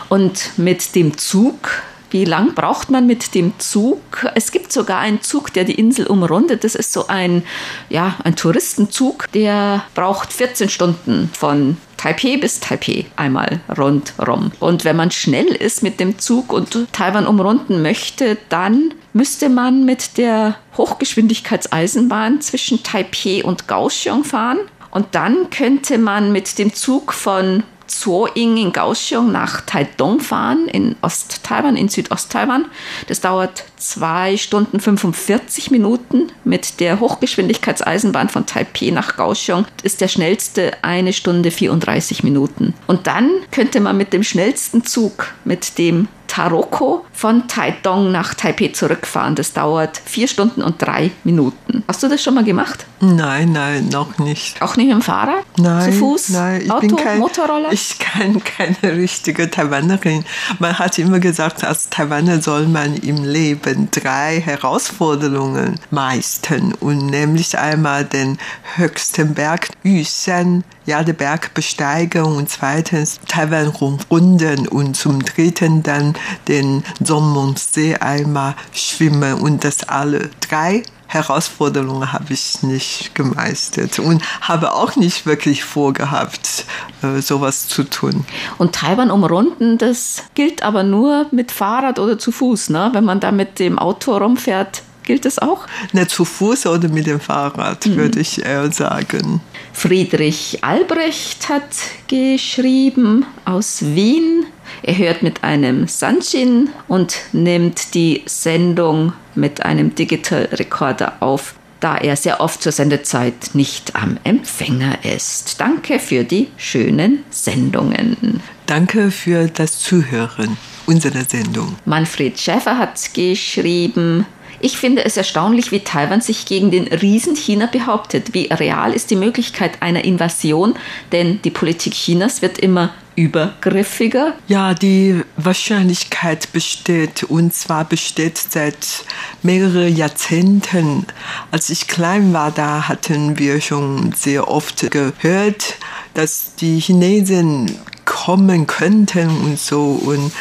Und 0.10 0.58
mit 0.58 0.96
dem 0.96 1.18
Zug 1.18 1.70
wie 2.16 2.24
lang 2.24 2.56
braucht 2.56 2.92
man 2.92 3.08
mit 3.08 3.36
dem 3.36 3.52
Zug? 3.60 4.00
Es 4.36 4.54
gibt 4.54 4.72
sogar 4.72 5.00
einen 5.00 5.22
Zug, 5.22 5.52
der 5.52 5.66
die 5.66 5.76
Insel 5.76 6.08
umrundet. 6.08 6.64
Das 6.64 6.74
ist 6.74 6.94
so 6.94 7.08
ein, 7.08 7.44
ja, 7.90 8.16
ein 8.24 8.38
Touristenzug. 8.38 9.30
Der 9.34 9.84
braucht 9.96 10.32
14 10.32 10.70
Stunden 10.70 11.30
von 11.34 11.76
Taipei 11.98 12.38
bis 12.38 12.62
Taipei 12.62 13.06
einmal 13.18 13.60
rundrum. 13.78 14.54
Und 14.62 14.86
wenn 14.86 14.96
man 14.96 15.12
schnell 15.12 15.48
ist 15.48 15.84
mit 15.84 16.00
dem 16.00 16.18
Zug 16.18 16.54
und 16.54 16.88
Taiwan 16.94 17.28
umrunden 17.28 17.82
möchte, 17.82 18.38
dann 18.48 18.94
müsste 19.12 19.50
man 19.50 19.84
mit 19.84 20.18
der 20.18 20.56
Hochgeschwindigkeitseisenbahn 20.78 22.40
zwischen 22.40 22.82
Taipei 22.82 23.44
und 23.44 23.68
Kaohsiung 23.68 24.24
fahren. 24.24 24.60
Und 24.90 25.08
dann 25.12 25.50
könnte 25.50 25.98
man 25.98 26.32
mit 26.32 26.58
dem 26.60 26.74
Zug 26.74 27.12
von 27.12 27.64
Zuoying 27.88 28.58
in 28.58 28.74
Kaohsiung 28.74 29.32
nach 29.32 29.62
Taidong 29.62 30.20
fahren, 30.20 30.68
in 30.68 30.96
Ost-Taiwan, 31.02 31.76
in 31.76 31.90
Südost-Taiwan. 31.90 32.66
Das 33.08 33.22
dauert 33.22 33.66
zwei 33.78 34.38
Stunden 34.38 34.80
45 34.80 35.72
Minuten. 35.72 36.32
Mit 36.44 36.80
der 36.80 37.00
Hochgeschwindigkeitseisenbahn 37.00 38.30
von 38.30 38.46
Taipei 38.46 38.92
nach 38.92 39.16
Kaohsiung 39.18 39.66
ist 39.84 40.02
der 40.02 40.08
schnellste 40.08 40.72
eine 40.82 41.14
Stunde 41.14 41.52
34 41.52 42.24
Minuten. 42.24 42.74
Und 42.88 43.08
dann 43.08 43.32
könnte 43.52 43.80
man 43.80 43.98
mit 43.98 44.14
dem 44.14 44.24
schnellsten 44.24 44.86
Zug, 44.86 45.34
mit 45.44 45.78
dem 45.78 46.08
Taroko 46.28 47.06
von 47.14 47.48
Taidong 47.48 48.12
nach 48.12 48.34
Taipei 48.34 48.68
zurückfahren. 48.70 49.36
Das 49.36 49.54
dauert 49.54 50.02
vier 50.04 50.28
Stunden 50.28 50.62
und 50.62 50.82
drei 50.82 51.12
Minuten. 51.24 51.84
Hast 51.88 52.04
du 52.04 52.10
das 52.10 52.22
schon 52.22 52.34
mal 52.34 52.44
gemacht? 52.44 52.86
Nein, 53.00 53.54
nein, 53.54 53.88
noch 53.90 54.18
nicht. 54.18 54.62
Auch 54.62 54.76
nicht 54.76 54.88
mit 54.88 54.96
dem 54.96 55.02
Fahrrad? 55.02 55.46
Nein. 55.58 55.94
Zu 55.94 56.00
Fuß? 56.00 56.30
Nein, 56.30 56.62
ich 56.66 56.72
Auto, 56.72 56.88
bin 56.88 56.96
kein, 56.98 57.20
Motorroller? 57.20 57.72
Ich 57.72 58.00
kann 58.00 58.42
keine 58.58 58.98
richtige 58.98 59.50
Taiwanerin. 59.50 60.26
Man 60.60 60.78
hat 60.78 61.00
immer 61.00 61.20
gesagt, 61.20 61.64
als 61.64 61.90
Taiwaner 61.90 62.42
soll 62.42 62.68
man 62.68 62.96
im 62.98 63.24
Leben 63.24 63.65
drei 63.92 64.40
Herausforderungen 64.40 65.80
meistern. 65.92 66.74
Und 66.80 67.08
nämlich 67.08 67.58
einmal 67.58 68.06
den 68.06 68.38
höchsten 68.76 69.34
Berg 69.34 69.70
Yushan 69.84 70.64
ja, 70.86 71.04
den 71.04 71.16
Berg 71.16 71.54
besteigen 71.54 72.24
und 72.24 72.50
zweitens 72.50 73.20
Taiwan 73.28 73.68
rumrunden 73.68 74.68
und 74.68 74.96
zum 74.96 75.24
dritten 75.24 75.84
dann 75.84 76.16
den 76.48 76.84
Sonnensee 77.04 77.96
einmal 77.96 78.56
schwimmen 78.72 79.42
und 79.42 79.64
das 79.64 79.84
alle 79.90 80.30
drei 80.48 80.84
Herausforderungen 81.08 82.12
habe 82.12 82.34
ich 82.34 82.64
nicht 82.64 83.16
gemeistert 83.16 84.00
und 84.00 84.24
habe 84.42 84.74
auch 84.74 84.96
nicht 84.96 85.26
wirklich 85.26 85.64
vorgehabt, 85.64 86.66
äh, 87.02 87.22
sowas 87.22 87.68
zu 87.68 87.84
tun. 87.84 88.26
Und 88.58 88.74
Taiwan 88.74 89.12
umrunden, 89.12 89.78
das 89.78 90.24
gilt 90.34 90.64
aber 90.64 90.84
nur 90.84 91.28
mit 91.32 91.52
Fahrrad 91.52 92.00
oder 92.00 92.18
zu 92.18 92.32
Fuß, 92.32 92.70
ne? 92.70 92.90
Wenn 92.94 93.06
man 93.06 93.20
da 93.20 93.32
mit 93.32 93.60
dem 93.60 93.78
Auto 93.78 94.18
rumfährt, 94.18 94.84
gilt 95.04 95.26
das 95.26 95.40
auch? 95.40 95.66
Na, 95.94 96.08
zu 96.08 96.26
Fuß 96.26 96.66
oder 96.68 96.90
mit 96.90 97.08
dem 97.08 97.20
Fahrrad, 97.20 97.86
mhm. 97.86 97.96
würde 97.98 98.20
ich 98.20 98.44
eher 98.44 98.72
sagen. 98.72 99.42
Friedrich 99.74 100.64
Albrecht 100.64 101.50
hat 101.50 101.64
geschrieben 102.08 103.26
aus 103.46 103.82
Wien. 103.82 104.46
Er 104.82 104.98
hört 104.98 105.22
mit 105.22 105.44
einem 105.44 105.88
Sanshin 105.88 106.70
und 106.88 107.18
nimmt 107.32 107.94
die 107.94 108.24
Sendung 108.26 109.14
mit 109.36 109.64
einem 109.64 109.96
Digital 109.96 110.50
Recorder 110.52 111.14
auf, 111.20 111.56
da 111.80 111.98
er 111.98 112.16
sehr 112.16 112.42
oft 112.42 112.62
zur 112.62 112.72
Sendezeit 112.72 113.52
nicht 113.54 113.96
am 113.96 114.18
Empfänger 114.24 115.04
ist. 115.04 115.60
Danke 115.60 116.00
für 116.00 116.24
die 116.24 116.48
schönen 116.58 117.24
Sendungen. 117.30 118.42
Danke 118.66 119.12
für 119.12 119.48
das 119.48 119.80
Zuhören 119.80 120.58
unserer 120.88 121.24
Sendung. 121.24 121.76
Manfred 121.86 122.40
Schäfer 122.40 122.78
hat 122.78 123.14
geschrieben, 123.14 124.26
ich 124.62 124.78
finde 124.78 125.06
es 125.06 125.18
erstaunlich, 125.18 125.72
wie 125.72 125.82
Taiwan 125.82 126.22
sich 126.22 126.46
gegen 126.46 126.72
den 126.72 126.88
Riesen 126.88 127.36
China 127.36 127.68
behauptet. 127.68 128.34
Wie 128.34 128.48
real 128.48 128.94
ist 128.94 129.12
die 129.12 129.16
Möglichkeit 129.16 129.82
einer 129.82 130.06
Invasion? 130.06 130.76
Denn 131.12 131.42
die 131.44 131.52
Politik 131.52 131.94
Chinas 131.94 132.42
wird 132.42 132.58
immer 132.58 132.92
übergriffiger? 133.16 134.34
Ja, 134.48 134.74
die 134.74 135.22
Wahrscheinlichkeit 135.38 136.52
besteht 136.52 137.24
und 137.24 137.54
zwar 137.54 137.86
besteht 137.86 138.38
seit 138.38 139.06
mehreren 139.42 139.96
Jahrzehnten. 139.96 141.06
Als 141.52 141.70
ich 141.70 141.88
klein 141.88 142.34
war, 142.34 142.52
da 142.52 142.88
hatten 142.88 143.38
wir 143.40 143.62
schon 143.62 144.14
sehr 144.14 144.48
oft 144.48 144.90
gehört, 144.92 145.76
dass 146.14 146.56
die 146.56 146.80
Chinesen 146.80 147.80
kommen 148.06 148.68
könnten 148.68 149.30
und 149.30 149.60
so 149.60 150.00
und 150.06 150.32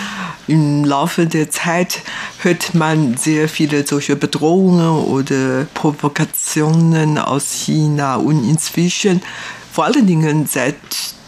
im 0.47 0.85
Laufe 0.85 1.27
der 1.27 1.51
Zeit 1.51 2.03
hört 2.43 2.75
man 2.75 3.17
sehr 3.17 3.49
viele 3.49 3.87
solche 3.87 4.15
Bedrohungen 4.15 5.05
oder 5.07 5.67
Provokationen 5.73 7.17
aus 7.17 7.53
China 7.53 8.17
und 8.17 8.49
inzwischen, 8.49 9.23
vor 9.73 9.87
allen 9.87 10.07
Dingen 10.07 10.47
seit 10.47 10.77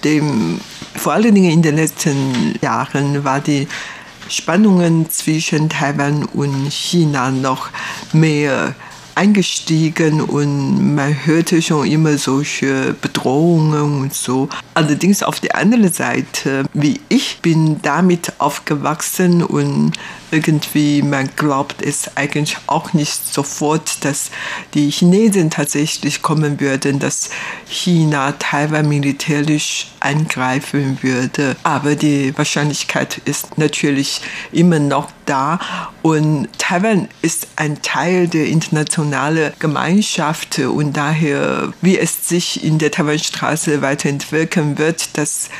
dem, 0.04 0.60
vor 0.96 1.12
allen 1.12 1.34
Dingen 1.34 1.50
in 1.50 1.62
den 1.62 1.76
letzten 1.76 2.54
Jahren 2.60 3.24
war 3.24 3.40
die 3.40 3.68
Spannungen 4.28 5.08
zwischen 5.10 5.68
Taiwan 5.68 6.24
und 6.24 6.70
China 6.72 7.30
noch 7.30 7.68
mehr 8.12 8.74
eingestiegen 9.16 10.20
und 10.20 10.94
man 10.94 11.16
hörte 11.24 11.62
schon 11.62 11.86
immer 11.86 12.18
solche 12.18 12.94
Bedrohungen 13.00 14.02
und 14.02 14.14
so. 14.14 14.48
Allerdings 14.74 15.22
auf 15.22 15.40
der 15.40 15.56
anderen 15.56 15.90
Seite, 15.90 16.64
wie 16.74 17.00
ich 17.08 17.38
bin 17.40 17.80
damit 17.80 18.34
aufgewachsen 18.38 19.42
und 19.42 19.92
irgendwie, 20.30 21.00
man 21.00 21.30
glaubt 21.34 21.80
es 21.80 22.14
eigentlich 22.16 22.58
auch 22.66 22.92
nicht 22.92 23.32
sofort, 23.32 24.04
dass 24.04 24.30
die 24.74 24.90
Chinesen 24.90 25.48
tatsächlich 25.48 26.20
kommen 26.20 26.60
würden, 26.60 26.98
dass 26.98 27.30
China 27.66 28.32
Taiwan 28.32 28.86
militärisch 28.86 29.86
eingreifen 30.06 30.98
würde. 31.02 31.56
Aber 31.64 31.96
die 31.96 32.36
Wahrscheinlichkeit 32.38 33.18
ist 33.24 33.58
natürlich 33.58 34.20
immer 34.52 34.78
noch 34.78 35.10
da 35.26 35.58
und 36.02 36.48
Taiwan 36.58 37.08
ist 37.22 37.48
ein 37.56 37.82
Teil 37.82 38.28
der 38.28 38.46
internationalen 38.46 39.52
Gemeinschaft 39.58 40.60
und 40.60 40.96
daher, 40.96 41.72
wie 41.82 41.98
es 41.98 42.28
sich 42.28 42.62
in 42.62 42.78
der 42.78 42.92
Taiwanstraße 42.92 43.82
weiterentwickeln 43.82 44.78
wird, 44.78 45.18
das 45.18 45.50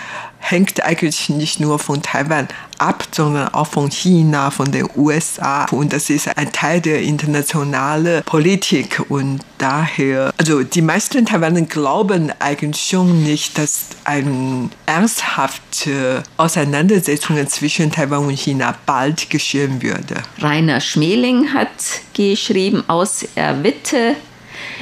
hängt 0.51 0.83
eigentlich 0.85 1.29
nicht 1.29 1.61
nur 1.61 1.79
von 1.79 2.03
Taiwan 2.03 2.49
ab, 2.79 3.09
sondern 3.11 3.49
auch 3.49 3.67
von 3.67 3.91
China, 3.91 4.51
von 4.51 4.71
den 4.71 4.89
USA. 4.97 5.65
Und 5.71 5.93
das 5.93 6.11
ist 6.11 6.37
ein 6.37 6.53
Teil 6.53 6.81
der 6.81 7.03
internationalen 7.03 8.23
Politik. 8.25 9.03
Und 9.09 9.41
daher, 9.59 10.33
also 10.37 10.63
die 10.63 10.83
meisten 10.83 11.27
Taiwaner 11.27 11.63
glauben 11.63 12.33
eigentlich 12.39 12.83
schon 12.83 13.25
nicht, 13.25 13.59
dass 13.59 13.89
eine 14.05 14.71
ernsthafte 14.87 16.23
Auseinandersetzung 16.37 17.47
zwischen 17.49 17.91
Taiwan 17.91 18.27
und 18.27 18.39
China 18.39 18.75
bald 18.87 19.31
geschehen 19.31 19.83
würde. 19.83 20.23
Rainer 20.41 20.81
Schmeling 20.81 21.53
hat 21.53 21.71
geschrieben 22.15 22.85
aus 22.89 23.25
Erwitte, 23.35 24.17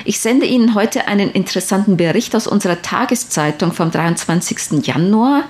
ich 0.04 0.20
sende 0.20 0.46
Ihnen 0.46 0.74
heute 0.74 1.06
einen 1.08 1.30
interessanten 1.30 1.96
Bericht 1.96 2.34
aus 2.34 2.46
unserer 2.46 2.82
Tageszeitung 2.82 3.72
vom 3.72 3.90
23. 3.90 4.86
Januar. 4.86 5.44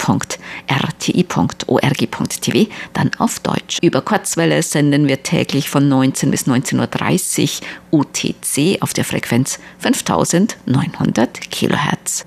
dann 2.93 3.11
auf 3.19 3.41
Deutsch. 3.41 3.79
Über 3.83 4.01
Kurzwelle 4.01 4.63
senden 4.63 5.09
wir 5.09 5.23
täglich 5.23 5.69
von 5.71 5.89
19 5.89 6.31
bis 6.31 6.47
19.30 6.47 7.61
Uhr 7.91 8.01
UTC 8.01 8.83
auf 8.83 8.93
der 8.93 9.05
Frequenz 9.05 9.59
5900 9.79 11.41
Kilohertz. 11.51 12.25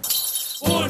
Ohne 0.62 0.90